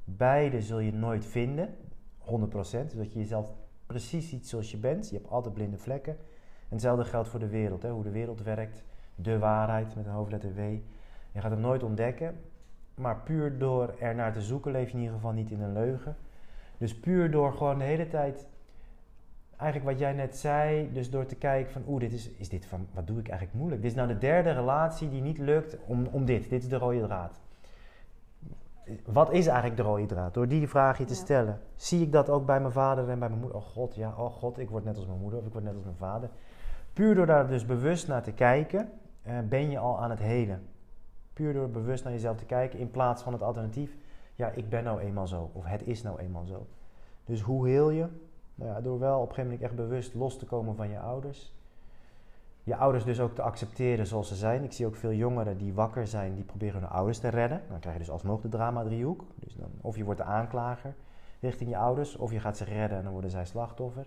[0.05, 1.75] Beide zul je nooit vinden,
[2.19, 2.51] 100%.
[2.53, 3.51] Dus dat je jezelf
[3.87, 5.09] precies ziet zoals je bent.
[5.09, 6.13] Je hebt altijd blinde vlekken.
[6.13, 7.91] En hetzelfde geldt voor de wereld, hè?
[7.91, 8.85] hoe de wereld werkt.
[9.15, 10.61] De waarheid met een hoofdletter W.
[11.33, 12.41] Je gaat het nooit ontdekken.
[12.95, 15.73] Maar puur door er naar te zoeken, leef je in ieder geval niet in een
[15.73, 16.17] leugen.
[16.79, 18.49] Dus puur door gewoon de hele tijd,
[19.57, 22.67] eigenlijk wat jij net zei, dus door te kijken van, oeh, dit is, is dit
[22.67, 23.83] van, wat doe ik eigenlijk moeilijk?
[23.83, 26.49] Dit is nou de derde relatie die niet lukt om, om dit.
[26.51, 27.41] Dit is de rode draad.
[29.05, 30.35] Wat is eigenlijk de rode draad?
[30.35, 31.19] Door die vraag je te Ja.
[31.21, 31.61] stellen.
[31.75, 33.57] Zie ik dat ook bij mijn vader en bij mijn moeder?
[33.59, 35.75] Oh god, ja, oh god, ik word net als mijn moeder of ik word net
[35.75, 36.31] als mijn vader.
[36.93, 38.91] Puur door daar dus bewust naar te kijken,
[39.23, 40.63] eh, ben je al aan het helen.
[41.33, 43.97] Puur door bewust naar jezelf te kijken in plaats van het alternatief.
[44.35, 45.51] Ja, ik ben nou eenmaal zo.
[45.53, 46.67] Of het is nou eenmaal zo.
[47.25, 48.07] Dus hoe heel je?
[48.55, 50.99] Nou ja, door wel op een gegeven moment echt bewust los te komen van je
[50.99, 51.55] ouders.
[52.65, 54.65] Je ouders dus ook te accepteren zoals ze zijn.
[54.65, 57.63] Ik zie ook veel jongeren die wakker zijn, die proberen hun ouders te redden.
[57.69, 59.25] Dan krijg je dus alsnog de drama-driehoek.
[59.35, 60.95] Dus dan, of je wordt de aanklager
[61.43, 64.07] richting je ouders, of je gaat ze redden en dan worden zij slachtoffer.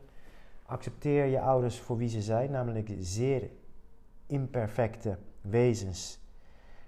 [0.66, 3.50] Accepteer je ouders voor wie ze zijn, namelijk zeer
[4.28, 6.20] imperfecte wezens.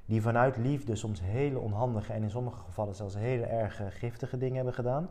[0.06, 4.56] Die vanuit liefde soms hele onhandige en in sommige gevallen zelfs hele erg giftige dingen
[4.56, 5.10] hebben gedaan.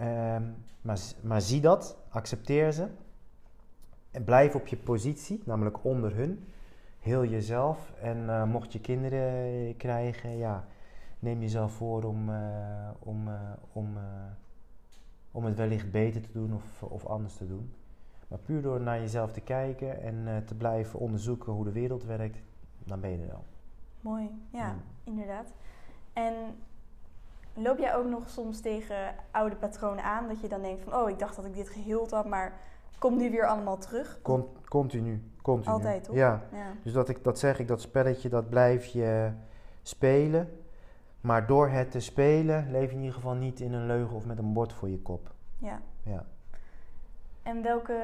[0.00, 0.42] Ehm,
[0.82, 2.88] maar, maar zie dat, accepteer ze.
[4.10, 6.44] En blijf op je positie, namelijk onder hun.
[6.98, 7.92] Heel jezelf.
[8.02, 10.64] En eh, mocht je kinderen krijgen, ja,
[11.18, 13.34] neem jezelf voor om, eh, om, eh,
[13.72, 13.98] om,
[15.30, 17.72] om het wellicht beter te doen of, of anders te doen.
[18.28, 22.42] Maar puur door naar jezelf te kijken en te blijven onderzoeken hoe de wereld werkt,
[22.84, 23.44] dan ben je er wel.
[24.00, 24.80] Mooi, ja, Mm.
[25.04, 25.52] inderdaad.
[26.12, 26.34] En
[27.54, 30.28] loop jij ook nog soms tegen oude patronen aan?
[30.28, 32.52] Dat je dan denkt van, oh, ik dacht dat ik dit geheeld had, maar
[32.98, 34.18] komt nu weer allemaal terug?
[34.22, 35.74] Con- continu, continu.
[35.74, 36.14] Altijd, toch?
[36.14, 36.66] Ja, Ja.
[36.82, 39.30] dus dat, ik, dat zeg ik, dat spelletje, dat blijf je
[39.82, 40.58] spelen.
[41.20, 44.24] Maar door het te spelen, leef je in ieder geval niet in een leugen of
[44.26, 45.30] met een bord voor je kop.
[45.58, 45.80] ja.
[46.02, 46.24] Ja.
[47.42, 47.98] En welke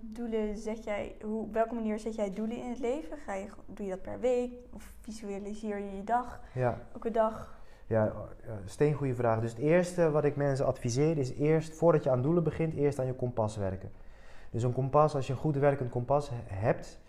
[0.00, 3.16] doelen zet jij, hoe, op welke manier zet jij doelen in het leven?
[3.18, 4.52] Ga je, doe je dat per week?
[4.72, 7.59] Of visualiseer je je dag, Ja, elke dag?
[7.90, 8.04] Ja,
[8.46, 9.40] ja steengoede vraag.
[9.40, 12.98] Dus het eerste wat ik mensen adviseer is eerst, voordat je aan doelen begint, eerst
[12.98, 13.90] aan je kompas werken.
[14.50, 17.00] Dus een kompas, als je een goed werkend kompas he- hebt,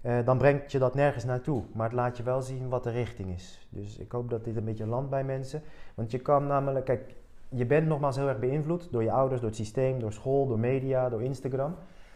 [0.00, 1.62] eh, dan brengt je dat nergens naartoe.
[1.72, 3.66] Maar het laat je wel zien wat de richting is.
[3.70, 5.62] Dus ik hoop dat dit een beetje landt bij mensen.
[5.94, 7.14] Want je kan namelijk, kijk,
[7.48, 10.58] je bent nogmaals heel erg beïnvloed door je ouders, door het systeem, door school, door
[10.58, 11.74] media, door Instagram.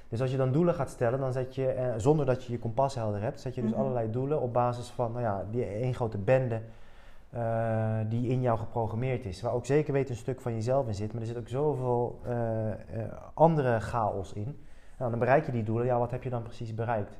[0.08, 2.58] Dus als je dan doelen gaat stellen, dan zet je, eh, zonder dat je je
[2.58, 3.80] kompas helder hebt, zet je dus Mhm.
[3.80, 6.60] allerlei doelen op basis van, nou ja, die één grote bende
[7.30, 9.42] eh, die in jou geprogrammeerd is.
[9.42, 12.20] Waar ook zeker weten een stuk van jezelf in zit, maar er zit ook zoveel
[12.24, 14.58] eh, eh, andere chaos in.
[14.98, 17.18] Nou, dan bereik je die doelen, ja, wat heb je dan precies bereikt?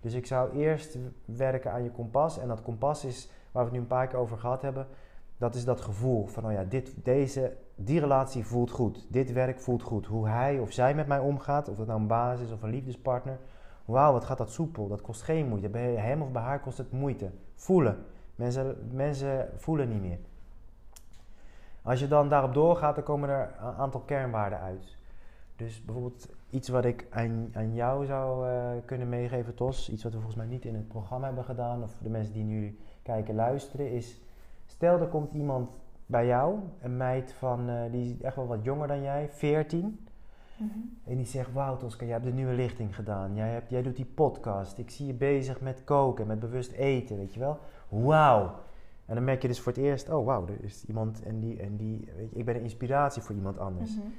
[0.00, 2.38] Dus ik zou eerst werken aan je kompas.
[2.38, 4.86] En dat kompas is, waar we het nu een paar keer over gehad hebben,
[5.38, 9.06] Dat is dat gevoel van, oh ja, dit, deze, die relatie voelt goed.
[9.10, 10.06] Dit werk voelt goed.
[10.06, 12.70] Hoe hij of zij met mij omgaat, of dat nou een baas is of een
[12.70, 13.38] liefdespartner.
[13.84, 14.88] Wauw, wat gaat dat soepel.
[14.88, 15.68] Dat kost geen moeite.
[15.68, 17.30] Bij hem of bij haar kost het moeite.
[17.54, 18.04] Voelen.
[18.36, 20.18] Mensen, mensen voelen niet meer.
[21.82, 24.96] Als je dan daarop doorgaat, dan komen er een aantal kernwaarden uit.
[25.56, 29.90] Dus bijvoorbeeld iets wat ik aan, aan jou zou uh, kunnen meegeven, Tos.
[29.90, 32.44] Iets wat we volgens mij niet in het programma hebben gedaan, of de mensen die
[32.44, 34.20] nu kijken, luisteren, is...
[34.66, 35.70] Stel, er komt iemand
[36.06, 40.06] bij jou, een meid van, uh, die is echt wel wat jonger dan jij, 14.
[40.56, 40.98] Mm -hmm.
[41.04, 43.34] En die zegt, wauw Tosca, jij hebt de nieuwe lichting gedaan.
[43.34, 44.78] Jij, hebt, jij doet die podcast.
[44.78, 47.58] Ik zie je bezig met koken, met bewust eten, weet je wel.
[47.88, 48.54] Wauw.
[49.06, 51.60] En dan merk je dus voor het eerst, oh wauw, er is iemand en die,
[51.60, 53.94] en die weet je, ik ben een inspiratie voor iemand anders.
[53.94, 54.12] Mm -hmm.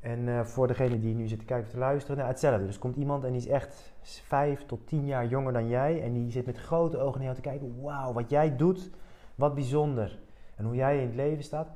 [0.00, 2.66] En uh, voor degene die nu zit te kijken of te luisteren, nou, hetzelfde.
[2.66, 6.02] Dus komt iemand en die is echt vijf tot tien jaar jonger dan jij.
[6.02, 7.82] En die zit met grote ogen naar jou te kijken.
[7.82, 8.90] Wauw, wat jij doet,
[9.34, 10.18] wat bijzonder.
[10.56, 11.68] En hoe jij in het leven staat.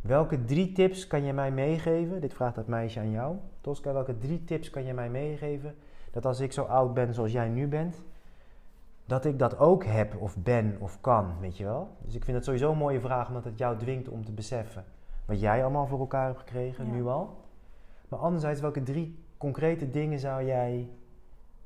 [0.00, 2.20] Welke drie tips kan je mij meegeven?
[2.20, 3.36] Dit vraagt dat meisje aan jou.
[3.60, 5.74] Tosca, welke drie tips kan je mij meegeven?
[6.10, 8.02] Dat als ik zo oud ben zoals jij nu bent,
[9.06, 11.88] dat ik dat ook heb of ben of kan, weet je wel?
[12.04, 14.84] Dus ik vind het sowieso een mooie vraag, omdat het jou dwingt om te beseffen
[15.30, 16.92] wat jij allemaal voor elkaar hebt gekregen, ja.
[16.92, 17.36] nu al.
[18.08, 20.90] Maar anderzijds, welke drie concrete dingen zou jij...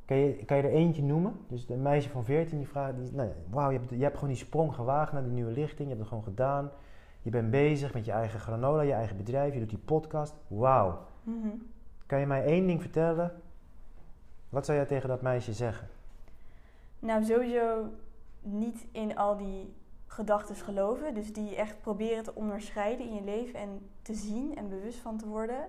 [0.05, 1.37] Kan je, kan je er eentje noemen?
[1.49, 2.97] Dus een meisje van 14 die vraagt...
[2.97, 5.79] Die, nou, Wauw, je hebt, je hebt gewoon die sprong gewaagd naar die nieuwe lichting.
[5.79, 6.70] Je hebt het gewoon gedaan.
[7.24, 9.52] Je bent bezig met je eigen granola, je eigen bedrijf.
[9.52, 10.34] Je doet die podcast.
[10.48, 10.98] Wauw.
[11.22, 11.66] Mm -hmm.
[12.06, 13.32] Kan je mij één ding vertellen?
[14.48, 15.88] Wat zou jij tegen dat meisje zeggen?
[16.98, 17.88] Nou, sowieso
[18.40, 19.74] niet in al die
[20.06, 21.14] gedachten geloven.
[21.14, 25.16] Dus die echt proberen te onderscheiden in je leven en te zien en bewust van
[25.16, 25.66] te worden.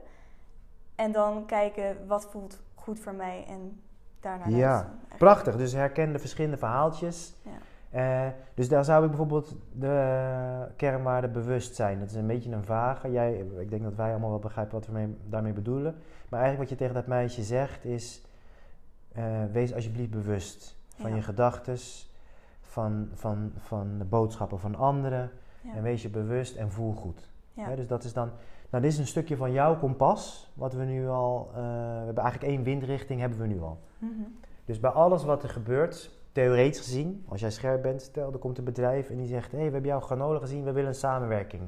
[0.95, 3.81] En dan kijken wat voelt goed voor mij en
[4.19, 4.99] daarna Ja, luisteren.
[5.17, 5.57] prachtig.
[5.57, 7.35] Dus herken de verschillende verhaaltjes.
[7.41, 7.51] Ja.
[7.95, 11.99] Uh, dus daar zou ik bijvoorbeeld de kernwaarde bewustzijn.
[11.99, 13.12] Dat is een beetje een vage.
[13.12, 15.95] Jij, ik denk dat wij allemaal wel begrijpen wat we mee, daarmee bedoelen.
[16.29, 18.21] Maar eigenlijk wat je tegen dat meisje zegt is:
[19.17, 21.15] uh, wees alsjeblieft bewust van ja.
[21.15, 21.77] je gedachten,
[22.62, 25.31] van, van, van de boodschappen van anderen.
[25.62, 25.73] Ja.
[25.73, 27.29] En wees je bewust en voel goed.
[27.53, 27.75] Ja.
[27.75, 28.29] dus dat is dan.
[28.69, 31.49] Nou, dit is een stukje van jouw kompas, wat we nu al.
[31.49, 33.79] Uh, we hebben eigenlijk één windrichting, hebben we nu al.
[33.97, 34.36] Mm -hmm.
[34.65, 38.57] Dus bij alles wat er gebeurt, theoretisch gezien, als jij scherp bent, stel er komt
[38.57, 41.63] een bedrijf en die zegt: hé, we hebben jouw granola gezien, we willen een samenwerking.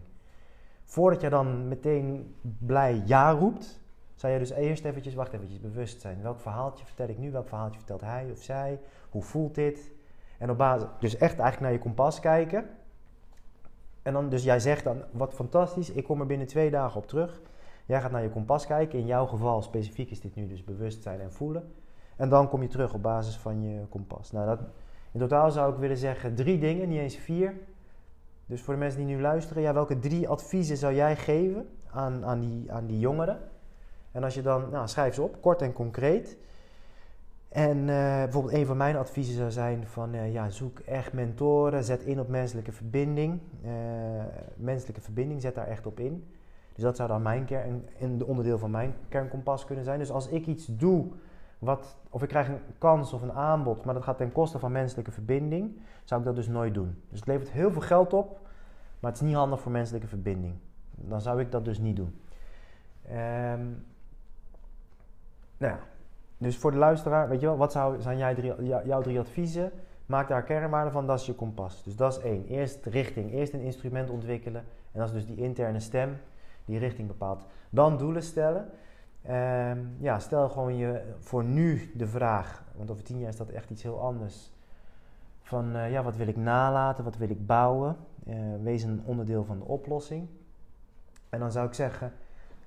[0.83, 3.81] Voordat je dan meteen blij ja roept,
[4.15, 6.21] zou je dus eerst eventjes, wacht eventjes, bewust zijn.
[6.21, 7.31] Welk verhaaltje vertel ik nu?
[7.31, 8.79] Welk verhaaltje vertelt hij of zij?
[9.09, 9.91] Hoe voelt dit?
[10.37, 12.69] En op basis, dus echt eigenlijk naar je kompas kijken.
[14.01, 17.07] En dan, dus jij zegt dan, wat fantastisch, ik kom er binnen twee dagen op
[17.07, 17.41] terug.
[17.85, 18.99] Jij gaat naar je kompas kijken.
[18.99, 21.73] In jouw geval specifiek is dit nu dus bewustzijn en voelen.
[22.17, 24.31] En dan kom je terug op basis van je kompas.
[24.31, 24.59] Nou, dat,
[25.11, 27.53] in totaal zou ik willen zeggen drie dingen, niet eens vier.
[28.45, 32.25] Dus voor de mensen die nu luisteren, ja, welke drie adviezen zou jij geven aan,
[32.25, 33.39] aan, die, aan die jongeren?
[34.11, 36.37] En als je dan, nou, schrijf ze op, kort en concreet.
[37.49, 37.85] En uh,
[38.23, 42.19] bijvoorbeeld een van mijn adviezen zou zijn van uh, ja, zoek echt mentoren, zet in
[42.19, 43.39] op menselijke verbinding.
[43.65, 43.71] Uh,
[44.55, 46.27] menselijke verbinding, zet daar echt op in.
[46.73, 49.99] Dus dat zou dan mijn kern, een onderdeel van mijn kernkompas kunnen zijn.
[49.99, 51.05] Dus als ik iets doe,
[51.59, 54.71] wat, of ik krijg een kans of een aanbod, maar dat gaat ten koste van
[54.71, 57.01] menselijke verbinding, zou ik dat dus nooit doen.
[57.09, 58.39] Dus het levert heel veel geld op,
[58.99, 60.55] maar het is niet handig voor menselijke verbinding.
[60.91, 62.21] Dan zou ik dat dus niet doen.
[63.11, 63.85] Um,
[65.57, 65.79] nou ja,
[66.37, 69.71] dus voor de luisteraar, weet je wel, wat zou, zijn jij jouw drie adviezen?
[70.05, 71.83] Maak daar kernwaarden van, dat is je kompas.
[71.83, 72.45] Dus dat is één.
[72.47, 74.63] Eerst richting, eerst een instrument ontwikkelen.
[74.91, 76.17] En dat is dus die interne stem
[76.65, 77.43] die richting bepaalt.
[77.69, 78.69] Dan doelen stellen.
[79.29, 83.49] Um, ja, stel gewoon je voor nu de vraag, want over tien jaar is dat
[83.49, 84.51] echt iets heel anders.
[85.41, 87.95] Van uh, ja, wat wil ik nalaten, wat wil ik bouwen?
[88.27, 90.27] Uh, wees een onderdeel van de oplossing.
[91.29, 92.13] En dan zou ik zeggen,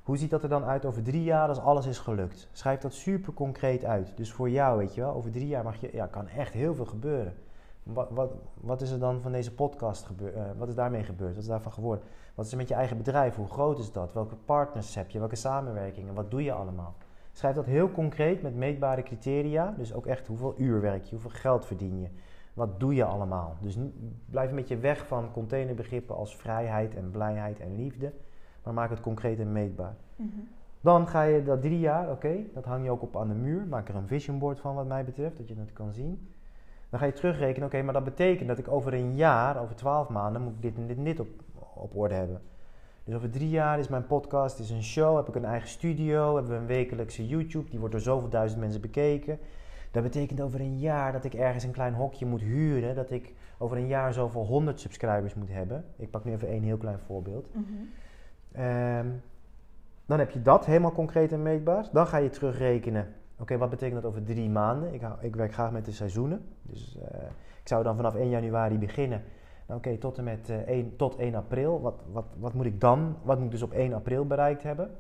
[0.03, 2.49] hoe ziet dat er dan uit over drie jaar als alles is gelukt?
[2.53, 4.17] Schrijf dat super concreet uit.
[4.17, 6.75] Dus voor jou, weet je wel, over drie jaar mag je, ja, kan echt heel
[6.75, 7.35] veel gebeuren.
[7.83, 10.37] Wat, wat, wat is er dan van deze podcast gebeurd?
[10.37, 11.35] Uh, wat is daarmee gebeurd?
[11.35, 12.05] Wat is daarvan geworden?
[12.35, 13.37] Wat is er met je eigen bedrijf?
[13.37, 14.13] Hoe groot is dat?
[14.13, 15.19] Welke partners heb je?
[15.19, 16.15] Welke samenwerkingen?
[16.15, 16.95] Wat doe je allemaal?
[17.33, 19.75] Schrijf dat heel concreet met meetbare criteria.
[19.77, 21.11] Dus ook echt hoeveel uur werk je?
[21.11, 22.09] Hoeveel geld verdien je?
[22.55, 23.57] Wat doe je allemaal?
[23.61, 23.79] Dus
[24.31, 28.13] blijf een beetje weg van containerbegrippen als vrijheid en blijheid en liefde
[28.63, 29.95] maar maak het concreet en meetbaar.
[30.17, 30.49] Mm -hmm.
[30.81, 33.35] Dan ga je dat drie jaar, oké, okay, dat hang je ook op aan de
[33.35, 33.67] muur.
[33.67, 36.29] Maak er een vision board van wat mij betreft, dat je het kan zien.
[36.91, 39.75] Dan ga je terugrekenen, oké, okay, maar dat betekent dat ik over een jaar, over
[39.75, 41.29] twaalf maanden, moet ik dit en dit en dit op,
[41.75, 42.41] op orde hebben.
[43.05, 46.35] Dus over drie jaar is mijn podcast is een show, heb ik een eigen studio,
[46.35, 49.39] hebben we een wekelijkse YouTube, die wordt door zoveel duizend mensen bekeken.
[49.91, 52.95] Dat betekent over een jaar dat ik ergens een klein hokje moet huren.
[52.95, 55.85] Dat ik over een jaar zoveel 100 subscribers moet hebben.
[55.97, 57.49] Ik pak nu even één heel klein voorbeeld.
[57.53, 57.65] Mhm.
[58.53, 59.07] Ehm,
[60.07, 61.89] dan heb je dat helemaal concreet en meetbaar.
[61.93, 63.15] Dan ga je terugrekenen.
[63.41, 64.95] Oké, wat betekent dat over drie maanden?
[64.95, 66.45] Ik, ik werk graag met de seizoenen.
[66.63, 67.21] Dus eh,
[67.61, 69.23] ik zou dan vanaf 1 januari beginnen.
[69.67, 71.81] Nou, Oké, tot en met eh, 1, tot 1 april.
[71.81, 73.17] Wat, wat, wat moet ik dan?
[73.23, 74.91] Wat moet ik dus op 1 april bereikt hebben?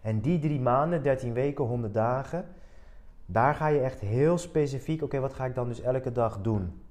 [0.00, 2.44] En die drie maanden, 13 weken, 100 dagen.
[3.26, 5.02] Daar ga je echt heel specifiek.
[5.02, 6.82] Oké, wat ga ik dan dus elke dag doen?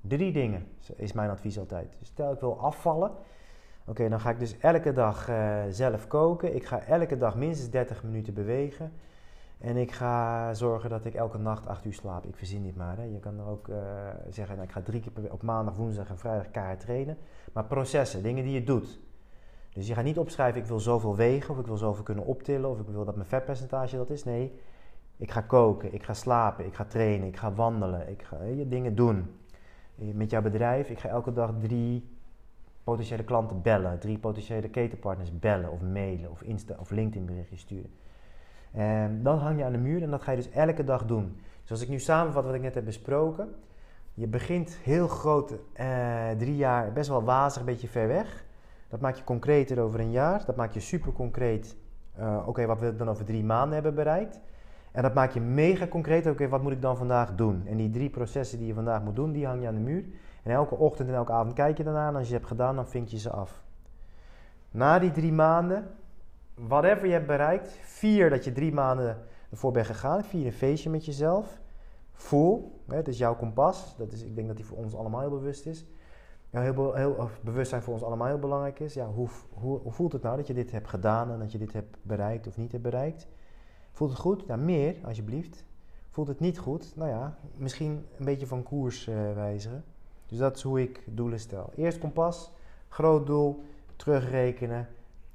[0.00, 1.96] Drie dingen is mijn advies altijd.
[1.98, 3.10] Dus stel ik wil afvallen.
[3.86, 6.54] Oké, dan ga ik dus elke dag eh, zelf koken.
[6.54, 8.92] Ik ga elke dag minstens 30 minuten bewegen.
[9.58, 12.26] En ik ga zorgen dat ik elke nacht 8 uur slaap.
[12.26, 12.96] Ik verzin niet maar.
[12.96, 13.02] Hè.
[13.02, 13.78] Je kan er ook eh,
[14.28, 17.18] zeggen, nou, ik ga drie keer per op maandag, woensdag en vrijdag keihard trainen.
[17.52, 19.00] Maar processen, dingen die je doet.
[19.72, 22.70] Dus je gaat niet opschrijven, ik wil zoveel wegen, of ik wil zoveel kunnen optillen,
[22.70, 24.24] of ik wil dat mijn vetpercentage dat is.
[24.24, 24.60] Nee,
[25.16, 28.68] ik ga koken, ik ga slapen, ik ga trainen, ik ga wandelen, ik ga je
[28.68, 29.30] dingen doen.
[29.98, 32.08] Eh, Met jouw bedrijf, ik ga elke dag drie
[32.84, 37.90] potentiële klanten bellen, drie potentiële ketenpartners bellen of mailen of Insta of LinkedIn berichtjes sturen.
[38.72, 41.40] En dan hang je aan de muur en dat ga je dus elke dag doen.
[41.62, 43.54] Dus als ik nu samenvat wat ik net heb besproken,
[44.14, 48.44] je begint heel groot, eh, drie jaar, best wel wazig, een beetje ver weg.
[48.88, 50.44] Dat maak je concreter over een jaar.
[50.46, 51.76] Dat maak je super concreet.
[52.14, 54.40] eh, Oké, wat wil ik dan over drie maanden hebben bereikt?
[54.92, 56.26] En dat maak je mega concreet.
[56.26, 57.62] Oké, wat moet ik dan vandaag doen?
[57.66, 60.04] En die drie processen die je vandaag moet doen, die hang je aan de muur.
[60.42, 62.08] En elke ochtend en elke avond kijk je daarna.
[62.08, 63.62] En als je het hebt gedaan, dan vink je ze af.
[64.70, 65.86] Na die drie maanden,
[66.56, 69.18] whatever je hebt bereikt, vier dat je drie maanden
[69.50, 70.24] ervoor bent gegaan.
[70.24, 71.60] Vier een feestje met jezelf.
[72.12, 73.96] Voel, het is jouw kompas.
[73.96, 75.86] Dat is, ik denk dat die voor ons allemaal heel bewust is.
[76.50, 78.94] Ja, heel, heel, bewustzijn voor ons allemaal heel belangrijk is.
[78.94, 81.72] Ja, hoe, hoe, voelt het nou dat je dit hebt gedaan en dat je dit
[81.72, 83.26] hebt bereikt of niet hebt bereikt?
[83.92, 84.44] Voelt het goed?
[84.46, 85.64] Ja, meer, alsjeblieft.
[86.10, 86.92] Voelt het niet goed?
[86.96, 89.84] Nou ja, misschien een beetje van koers eh, wijzigen.
[90.26, 91.72] Dus dat is hoe ik doelen stel.
[91.74, 92.52] Eerst kompas,
[92.88, 93.62] groot doel,
[93.96, 94.88] terugrekenen,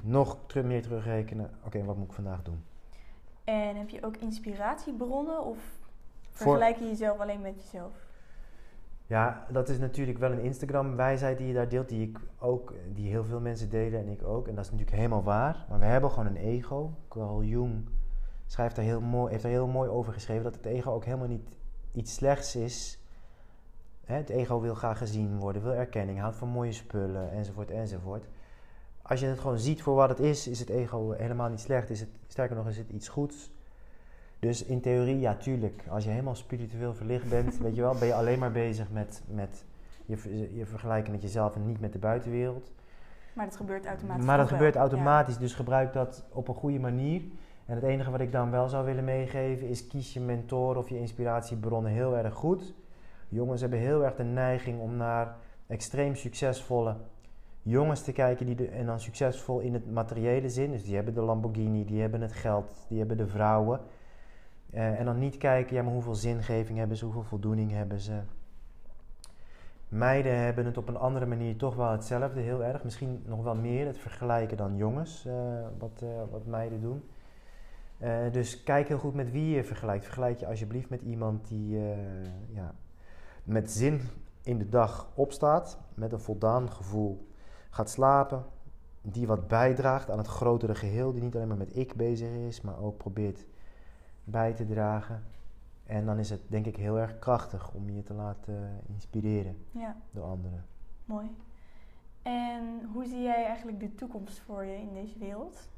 [0.03, 1.51] nog teru- meer terugrekenen.
[1.65, 2.63] Oké, wat moet ik vandaag doen?
[3.43, 5.57] En heb je ook inspiratiebronnen of
[6.29, 7.91] vergelijk je jezelf alleen met jezelf?
[9.07, 13.09] Ja, dat is natuurlijk wel een Instagram-wijsheid die je daar deelt, die ik ook, die
[13.09, 14.47] heel veel mensen delen en ik ook.
[14.47, 15.65] En dat is natuurlijk helemaal waar.
[15.69, 16.93] Maar we hebben gewoon een ego.
[17.07, 17.89] Carl Jung
[18.45, 21.27] schrijft daar heel mooi, heeft daar heel mooi over geschreven dat het ego ook helemaal
[21.27, 21.57] niet
[21.93, 22.99] iets slechts is.
[24.05, 28.25] Hè, het ego wil graag gezien worden, wil erkenning, houdt van mooie spullen, enzovoort, enzovoort.
[29.01, 31.89] Als je het gewoon ziet voor wat het is, is het ego helemaal niet slecht.
[31.89, 33.51] Is het, sterker nog, is het iets goeds.
[34.39, 35.83] Dus in theorie, ja, tuurlijk.
[35.89, 39.23] Als je helemaal spiritueel verlicht bent, weet je wel, ben je alleen maar bezig met,
[39.27, 39.63] met
[40.05, 42.71] je, je vergelijken met jezelf en niet met de buitenwereld.
[43.33, 44.25] Maar dat gebeurt automatisch.
[44.25, 44.83] Maar dat gebeurt wel.
[44.83, 47.21] automatisch, dus gebruik dat op een goede manier.
[47.65, 50.89] En het enige wat ik dan wel zou willen meegeven is kies je mentor of
[50.89, 52.73] je inspiratiebronnen heel erg goed.
[53.29, 55.35] Jongens hebben heel erg de neiging om naar
[55.67, 56.95] extreem succesvolle
[57.61, 60.71] jongens te kijken die en dan succesvol in het materiële zin.
[60.71, 63.79] Dus die hebben de Lamborghini, die hebben het geld, die hebben de vrouwen.
[64.71, 68.19] Eh, en dan niet kijken, ja, maar hoeveel zingeving hebben ze, hoeveel voldoening hebben ze.
[69.87, 72.83] Meiden hebben het op een andere manier toch wel hetzelfde, heel erg.
[72.83, 75.33] Misschien nog wel meer het vergelijken dan jongens, eh,
[75.77, 77.03] wat, eh, wat meiden doen.
[78.31, 80.03] Dus kijk heel goed met wie je vergelijkt.
[80.03, 81.79] Vergelijk je alsjeblieft met iemand die
[82.53, 82.73] ja,
[83.43, 84.01] met zin
[84.43, 87.30] in de dag opstaat, met een voldaan gevoel
[87.71, 88.45] gaat slapen,
[89.01, 92.61] die wat bijdraagt aan het grotere geheel, die niet alleen maar met ik bezig is,
[92.61, 93.45] maar ook probeert
[94.23, 95.23] bij te dragen.
[95.85, 99.95] En dan is het denk ik heel erg krachtig om je te laten inspireren Ja,
[100.11, 100.65] door anderen.
[101.05, 101.35] mooi.
[102.21, 105.69] En hoe zie jij eigenlijk de toekomst voor je in deze wereld?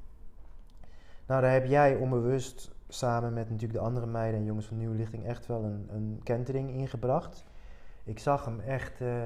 [1.25, 4.95] Nou, daar heb jij onbewust samen met natuurlijk de andere meiden en jongens van Nieuwe
[4.95, 7.43] Lichting echt wel een, een kentering ingebracht.
[8.03, 9.23] Ik zag hem echt eh,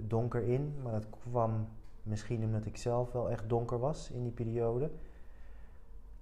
[0.00, 1.68] donker in, maar dat kwam
[2.02, 4.90] misschien omdat ik zelf wel echt donker was in die periode.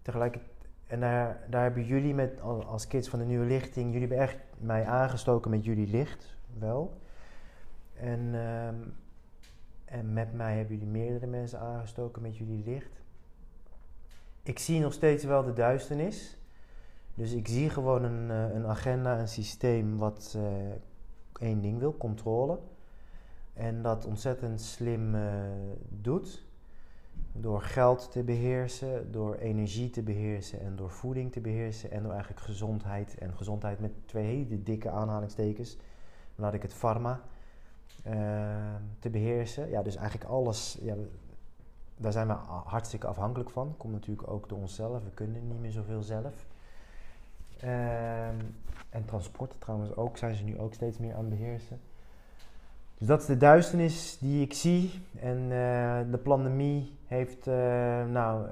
[0.02, 0.50] Tegelijkertijd,
[0.86, 4.18] en daar, daar hebben jullie met, al- als kids van de Nieuwe Lichting, jullie hebben
[4.18, 7.00] echt mij aangestoken met jullie licht, wel.
[7.94, 8.74] En, ehm,
[9.84, 13.00] en met mij hebben jullie meerdere mensen aangestoken met jullie licht.
[14.42, 16.38] Ik zie nog steeds wel de duisternis.
[17.14, 20.42] Dus ik zie gewoon een, eh, een agenda, een systeem wat eh,
[21.42, 22.58] één ding wil, controle.
[23.52, 25.22] En dat ontzettend slim eh,
[25.88, 26.44] doet.
[27.32, 31.90] Door geld te beheersen, door energie te beheersen en door voeding te beheersen.
[31.90, 33.18] En door eigenlijk gezondheid.
[33.18, 35.76] En gezondheid met twee hele dikke aanhalingstekens.
[36.34, 37.20] Laat ik het pharma
[38.02, 39.70] eh, te beheersen.
[39.70, 40.78] Ja, dus eigenlijk alles.
[40.80, 40.94] Ja,
[41.96, 42.32] daar zijn we
[42.64, 43.74] hartstikke afhankelijk van.
[43.76, 45.04] Komt natuurlijk ook door onszelf.
[45.04, 46.46] We kunnen niet meer zoveel zelf.
[47.62, 48.36] Ehm,
[48.90, 51.80] en transport trouwens ook, zijn ze nu ook steeds meer aan het beheersen.
[52.98, 55.02] Dus dat is de duisternis die ik zie.
[55.20, 57.54] En eh, de pandemie heeft uh,
[58.06, 58.46] nou,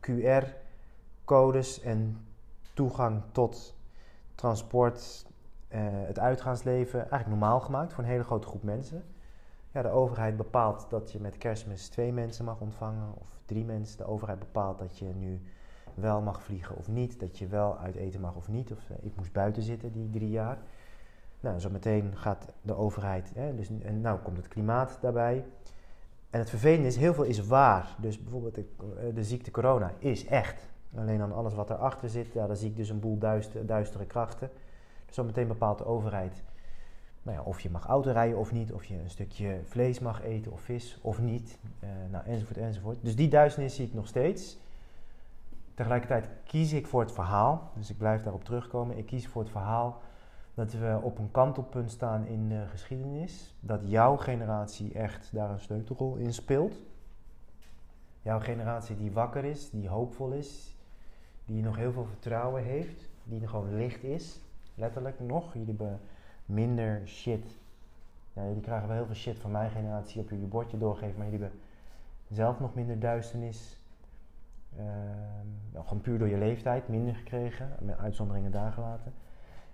[0.00, 2.26] QR-codes en
[2.74, 3.74] toegang tot
[4.34, 5.26] transport,
[6.06, 9.04] het uitgaansleven eigenlijk normaal gemaakt voor een hele grote groep mensen.
[9.72, 13.98] Ja, de overheid bepaalt dat je met kerstmis twee mensen mag ontvangen of drie mensen.
[13.98, 15.42] De overheid bepaalt dat je nu
[15.96, 17.20] wel mag vliegen of niet.
[17.20, 18.72] Dat je wel uit eten mag of niet.
[18.72, 20.58] Of, eh, ik moest buiten zitten die drie jaar.
[21.40, 23.32] Nou, zo meteen gaat de overheid.
[23.34, 25.44] Hè, dus, en nou komt het klimaat daarbij.
[26.30, 27.96] En het vervelende is, heel veel is waar.
[27.98, 28.64] Dus bijvoorbeeld de,
[29.14, 30.66] eh, ziekte corona is echt.
[30.96, 34.06] Alleen dan alles wat erachter zit, ja, daar zie ik dus een boel duister, duistere
[34.06, 34.50] krachten.
[35.06, 36.42] Dus zometeen bepaalt de overheid
[37.26, 40.52] nou ja, of je mag autorijden of niet, of je een stukje vlees mag eten
[40.52, 42.98] of vis of niet, uh, nou, enzovoort, enzovoort.
[43.00, 44.58] Dus die duisternis zie ik nog steeds.
[45.76, 48.98] Tegelijkertijd kies ik voor het verhaal, dus ik blijf daarop terugkomen.
[48.98, 50.00] Ik kies voor het verhaal
[50.54, 53.54] dat we op een kantelpunt staan in de geschiedenis.
[53.60, 56.74] Dat jouw generatie echt daar een sleutelrol in speelt.
[58.22, 60.76] Jouw generatie die wakker is, die hoopvol is,
[61.44, 64.40] die nog heel veel vertrouwen heeft, die gewoon licht is,
[64.74, 65.52] letterlijk nog.
[65.52, 66.00] Jullie hebben
[66.46, 67.58] minder shit.
[68.32, 71.40] Jullie krijgen wel heel veel shit van mijn generatie op jullie bordje doorgeven, maar jullie
[71.40, 71.60] hebben
[72.30, 73.80] zelf nog minder duisternis.
[74.78, 79.12] Uh, gewoon puur door je leeftijd minder gekregen, met uitzonderingen daar gelaten.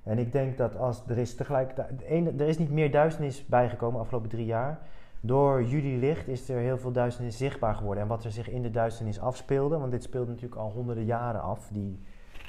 [0.03, 2.03] En ik denk dat als er is tegelijkertijd,
[2.41, 4.79] er is niet meer duisternis bijgekomen afgelopen drie jaar.
[5.21, 8.03] Door jullie licht is er heel veel duisternis zichtbaar geworden.
[8.03, 11.43] En wat er zich in de duisternis afspeelde, want dit speelde natuurlijk al honderden jaren
[11.43, 11.99] af, die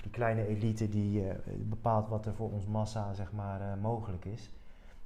[0.03, 4.25] die kleine elite die uh, bepaalt wat er voor ons massa zeg maar, uh, mogelijk
[4.25, 4.51] is.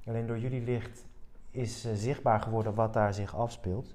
[0.06, 1.06] Alleen door jullie licht
[1.50, 3.94] is uh, zichtbaar geworden wat daar zich afspeelt.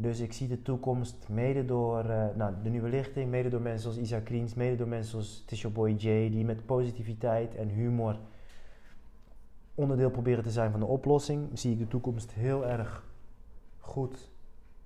[0.00, 3.96] Dus ik zie de toekomst mede door nou, de nieuwe lichting, mede door mensen zoals
[3.96, 8.18] Isaac Kriens, mede door mensen zoals Tisha Boy J, die met positiviteit en humor
[9.74, 11.48] onderdeel proberen te zijn van de oplossing.
[11.58, 13.04] Zie ik de toekomst heel erg
[13.78, 14.30] goed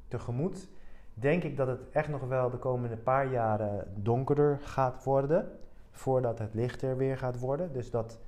[0.09, 0.69] tegemoet
[1.15, 5.59] denk ik dat het echt nog wel de komende paar jaren donkerder gaat worden.
[5.91, 7.73] Voordat het lichter weer gaat worden.
[7.73, 8.19] Dus dat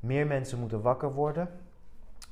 [0.00, 1.48] meer mensen moeten wakker worden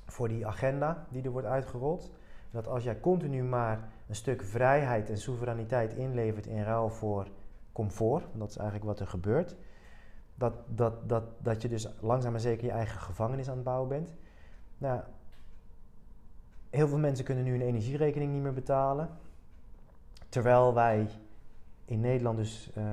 [0.07, 2.11] voor die agenda die er wordt uitgerold.
[2.51, 7.29] Dat als jij continu maar een stuk vrijheid en soevereiniteit inlevert in ruil voor
[7.73, 9.57] comfort, dat is eigenlijk wat er gebeurt,
[10.35, 13.89] dat, dat, dat, dat je dus langzaam maar zeker je eigen gevangenis aan het bouwen
[13.89, 14.15] bent.
[14.79, 15.01] Nou,
[16.71, 19.09] heel veel mensen kunnen nu een energierekening niet meer betalen.
[20.29, 21.09] Terwijl wij
[21.85, 22.85] in Nederland dus uh,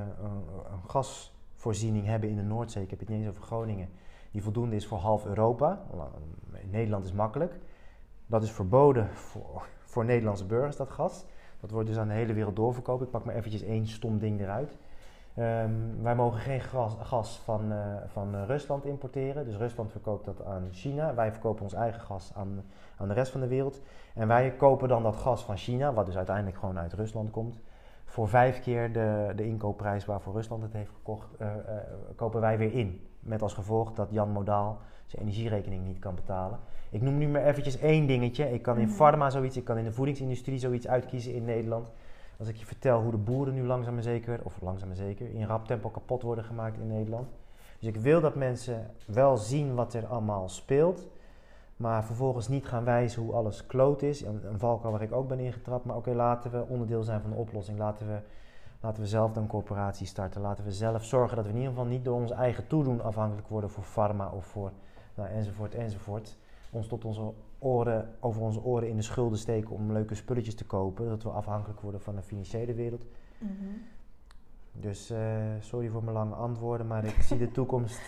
[0.72, 3.90] een gasvoorziening hebben in de Noordzee, ik heb het niet eens over Groningen,
[4.32, 5.86] die voldoende is voor half Europa.
[6.62, 7.60] In Nederland is makkelijk.
[8.28, 11.26] Dat is verboden voor, voor Nederlandse burgers, dat gas.
[11.60, 13.04] Dat wordt dus aan de hele wereld doorverkocht.
[13.04, 14.78] Ik pak maar eventjes één stom ding eruit.
[15.40, 19.46] Um, wij mogen geen gas, gas van, uh, van Rusland importeren.
[19.46, 21.14] Dus Rusland verkoopt dat aan China.
[21.14, 22.64] Wij verkopen ons eigen gas aan,
[22.98, 23.82] aan de rest van de wereld.
[24.14, 27.60] En wij kopen dan dat gas van China, wat dus uiteindelijk gewoon uit Rusland komt,
[28.06, 31.48] voor vijf keer de, de inkoopprijs waarvoor Rusland het heeft gekocht, uh,
[32.16, 33.08] kopen wij weer in.
[33.20, 36.60] Met als gevolg dat Jan Modaal zijn energierekening niet kan betalen.
[36.90, 38.54] Ik noem nu maar eventjes één dingetje.
[38.54, 38.96] Ik kan in mhm.
[38.96, 41.88] pharma zoiets, ik kan in de voedingsindustrie zoiets uitkiezen in Nederland.
[42.40, 45.34] Als ik je vertel hoe de boeren nu langzaam maar zeker, of langzaam maar zeker,
[45.34, 47.28] in rap tempo kapot worden gemaakt in Nederland.
[47.80, 51.08] Dus ik wil dat mensen wel zien wat er allemaal speelt.
[51.78, 54.22] Maar vervolgens niet gaan wijzen hoe alles kloot is.
[54.22, 55.86] Een, een valkuil waar ik ook ben ingetrapt.
[55.86, 57.78] Maar oké, laten we onderdeel zijn van de oplossing.
[57.78, 58.20] Laten we,
[58.82, 60.42] laten we zelf dan corporatie starten.
[60.42, 63.48] Laten we zelf zorgen dat we in ieder geval niet door ons eigen toedoen afhankelijk
[63.48, 64.72] worden voor pharma of voor
[65.16, 66.38] nou, enzovoort enzovoort.
[66.72, 70.66] Ons tot onze oren, over onze oren in de schulden steken om leuke spulletjes te
[70.66, 71.10] kopen.
[71.10, 73.06] Dat we afhankelijk worden van de financiële wereld.
[73.38, 73.52] Mhm.
[74.72, 75.18] Dus uh,
[75.60, 78.02] sorry voor mijn lange antwoorden, maar ik zie de toekomst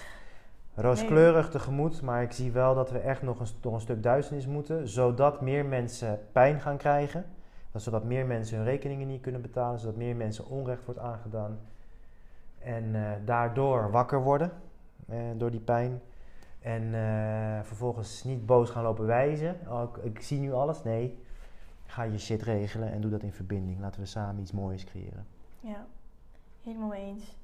[0.74, 2.02] rooskleurig tegemoet.
[2.02, 4.88] Maar ik zie wel dat we echt nog een, door een stuk duisternis moeten.
[4.88, 7.26] Zodat meer mensen pijn gaan krijgen.
[7.76, 9.80] Zodat meer mensen hun rekeningen niet kunnen betalen.
[9.80, 11.60] Zodat meer mensen onrecht wordt aangedaan.
[12.60, 14.52] En uh, daardoor wakker worden
[15.10, 16.02] uh, door die pijn.
[16.68, 19.56] En uh, vervolgens niet boos gaan lopen wijzen.
[19.68, 20.84] Oh, ik, ik, zie nu alles.
[20.84, 21.18] Nee,
[21.86, 23.80] ga je shit regelen en doe dat in verbinding.
[23.80, 25.26] Laten we samen iets moois creëren.
[25.60, 25.86] Ja,
[26.64, 27.38] helemaal eens.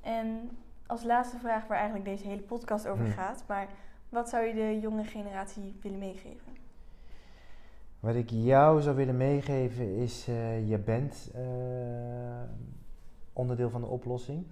[0.00, 0.50] En
[0.86, 3.12] als laatste vraag waar eigenlijk deze hele podcast over hmm.
[3.12, 3.44] gaat.
[3.46, 3.68] Maar
[4.08, 6.52] wat zou je de jonge generatie willen meegeven?
[8.00, 11.42] Wat ik jou zou willen meegeven is, uh, je bent uh,
[13.32, 14.46] onderdeel van de oplossing.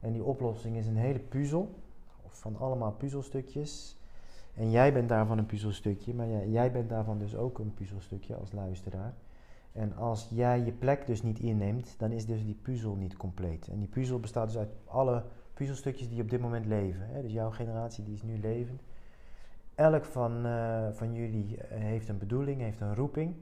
[0.00, 1.86] En die oplossing is een hele puzzel
[2.30, 3.98] van allemaal puzzelstukjes.
[4.54, 8.52] En jij bent daarvan een puzzelstukje, maar jij, bent daarvan dus ook een puzzelstukje als
[8.52, 9.14] luisteraar.
[9.72, 13.68] En als jij je plek dus niet inneemt, dan is dus die puzzel niet compleet.
[13.68, 15.24] En die puzzel bestaat dus uit alle
[15.54, 17.06] puzzelstukjes die op dit moment leven.
[17.08, 17.22] Hè?
[17.22, 18.82] Dus jouw generatie die is nu levend.
[19.74, 23.34] Elk van, eh, van jullie eh, heeft een bedoeling, heeft een roeping.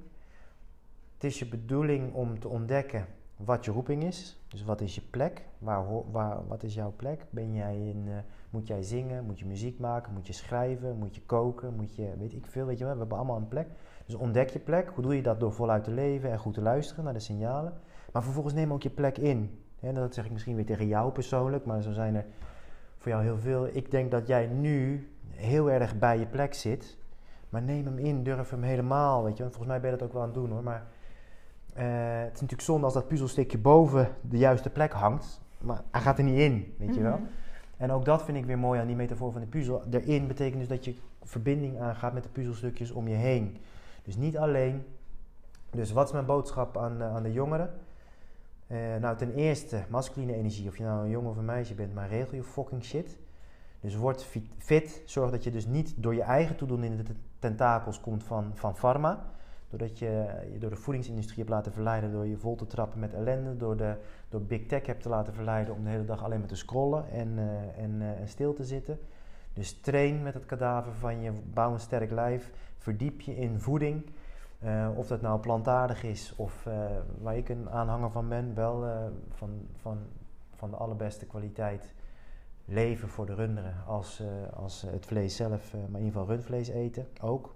[1.15, 3.07] Het is je bedoeling om te ontdekken
[3.37, 4.41] wat je roeping is.
[4.49, 5.45] Dus wat is je plek?
[5.59, 7.27] Waar, waar, wat is jouw plek?
[7.31, 8.15] Ben jij in, uh,
[8.51, 9.25] moet jij zingen?
[9.25, 10.13] Moet je muziek maken?
[10.13, 10.97] Moet je schrijven?
[10.97, 11.75] Moet je koken?
[11.75, 12.93] Moet je, weet ik veel, weet je wel.
[12.93, 13.69] We hebben allemaal een plek.
[14.07, 14.89] Dus ontdek je plek.
[14.95, 15.41] Hoe doe je dat?
[15.41, 17.73] Door voluit te leven en goed te luisteren naar de signalen.
[18.13, 19.61] Maar vervolgens neem ook je plek in.
[19.81, 22.27] En dat zeg ik misschien weer tegen jou persoonlijk, maar zo zijn er
[22.97, 23.67] voor jou heel veel.
[23.73, 26.99] Ik denk dat jij nu heel erg bij je plek zit.
[27.49, 29.25] Maar neem hem in, durf hem helemaal.
[29.25, 29.43] Weet je?
[29.43, 30.63] Want volgens mij ben je dat ook wel aan het doen hoor.
[30.63, 30.87] Maar
[31.83, 35.41] het is natuurlijk zonde als dat puzzelstukje boven de juiste plek hangt.
[35.59, 37.17] Maar hij gaat er niet in, weet je wel.
[37.17, 37.27] Mhm.
[37.77, 39.83] En ook dat vind ik weer mooi aan die metafoor van de puzzel.
[39.91, 43.57] Erin betekent dus dat je verbinding aangaat met de puzzelstukjes om je heen.
[44.03, 44.85] Dus niet alleen.
[45.71, 47.71] Dus wat is mijn boodschap aan, uh, aan de jongeren?
[48.67, 50.69] Uh, nou, ten eerste, masculine energie.
[50.69, 53.19] Of je nou een jongen of een meisje bent, maar regel je fucking shit.
[53.81, 54.27] Dus word
[54.59, 55.03] fit.
[55.05, 57.05] Zorg dat je dus niet door je eigen toedoen in de
[57.39, 59.33] tentakels komt van, van pharma.
[59.69, 63.15] Doordat je je door de voedingsindustrie hebt laten verleiden door je vol te trappen met
[63.15, 63.57] ellende.
[63.57, 63.97] Door, de,
[64.29, 67.11] door big tech hebt te laten verleiden om de hele dag alleen maar te scrollen
[67.11, 67.39] en,
[67.77, 68.99] en, uh, en stil te zitten.
[69.53, 72.51] Dus train met het kadaver van je, bouw een sterk lijf.
[72.79, 74.07] Verdiep je in voeding.
[74.65, 76.69] Uh, of dat nou plantaardig is of
[77.21, 78.85] waar ik een aanhanger van ben, wel
[79.31, 79.99] van, van,
[80.55, 81.95] van de allerbeste kwaliteit
[82.65, 84.23] leven voor de runderen als,
[84.55, 87.56] als het vlees zelf, maar in ieder geval rundvlees eten ook.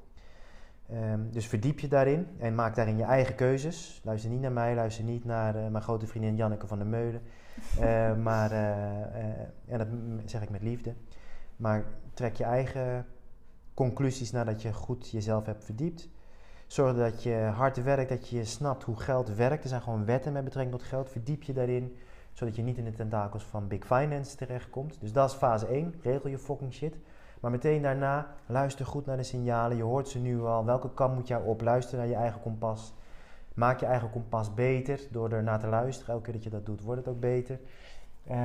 [0.93, 4.01] Um, dus verdiep je daarin en maak daarin je eigen keuzes.
[4.05, 7.23] Luister niet naar mij, luister niet naar uh, mijn grote vriendin Janneke van der Meulen.
[7.81, 9.87] Uh, maar, uh, en dat
[10.25, 10.95] zeg ik met liefde.
[11.57, 11.85] Maar
[12.15, 13.07] trek je eigen
[13.75, 16.09] conclusies nadat je goed jezelf hebt verdiept.
[16.67, 19.63] Zorg dat je hard werkt, dat je snapt hoe geld werkt.
[19.63, 21.11] Er zijn gewoon wetten met betrekking tot geld.
[21.11, 21.97] Verdiep je daarin,
[22.33, 25.01] zodat je niet in de tentakels van big finance terechtkomt.
[25.01, 25.95] Dus dat is fase 1.
[26.03, 26.97] Regel je fucking shit.
[27.41, 29.77] Maar meteen daarna, luister goed naar de signalen.
[29.77, 30.65] Je hoort ze nu al.
[30.65, 31.61] Welke kant moet jij op?
[31.61, 32.95] Luister naar je eigen kompas.
[33.55, 36.15] Maak je eigen kompas beter door er naar te luisteren.
[36.15, 37.61] Elke keer dat je dat doet, wordt het ook beter.
[38.31, 38.37] Uh,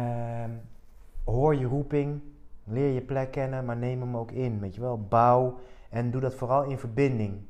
[1.23, 2.21] hoor je roeping.
[2.63, 4.59] Leer je plek kennen, maar neem hem ook in.
[4.59, 5.55] Weet je wel, bouw
[5.89, 7.41] en doe dat vooral in verbinding.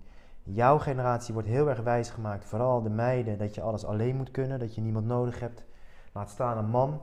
[0.43, 4.31] Jouw generatie wordt heel erg wijs gemaakt, vooral de meiden, dat je alles alleen moet
[4.31, 5.63] kunnen, dat je niemand nodig hebt.
[6.11, 7.01] Laat staan een man.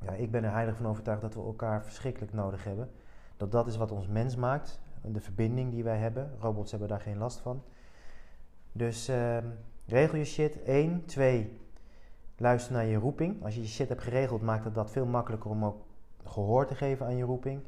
[0.00, 2.90] Ja, ik ben er heilig van overtuigd dat we elkaar verschrikkelijk nodig hebben.
[3.44, 4.80] Dat dat is wat ons mens maakt.
[5.02, 6.30] De verbinding die wij hebben.
[6.38, 7.62] Robots hebben daar geen last van.
[8.72, 9.36] Dus uh,
[9.86, 10.62] regel je shit.
[10.62, 11.04] 1.
[11.04, 11.58] 2.
[12.36, 13.44] Luister naar je roeping.
[13.44, 15.84] Als je je shit hebt geregeld, maakt het dat veel makkelijker om ook
[16.24, 17.60] gehoor te geven aan je roeping.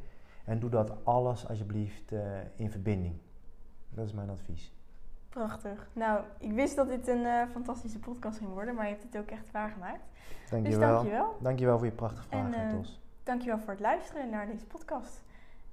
[0.44, 2.20] En doe dat alles alsjeblieft uh,
[2.54, 3.14] in verbinding.
[3.88, 4.72] Dat is mijn advies.
[5.28, 5.88] Prachtig.
[5.92, 9.16] Nou, ik wist dat dit een uh, fantastische podcast ging worden, maar je hebt het
[9.16, 10.04] ook echt waargemaakt.
[10.50, 10.80] Dankjewel.
[10.80, 11.36] Dus dankjewel.
[11.40, 13.00] Dankjewel voor je prachtige vragen, en, uh, Tos.
[13.22, 15.24] Dankjewel voor het luisteren naar deze podcast.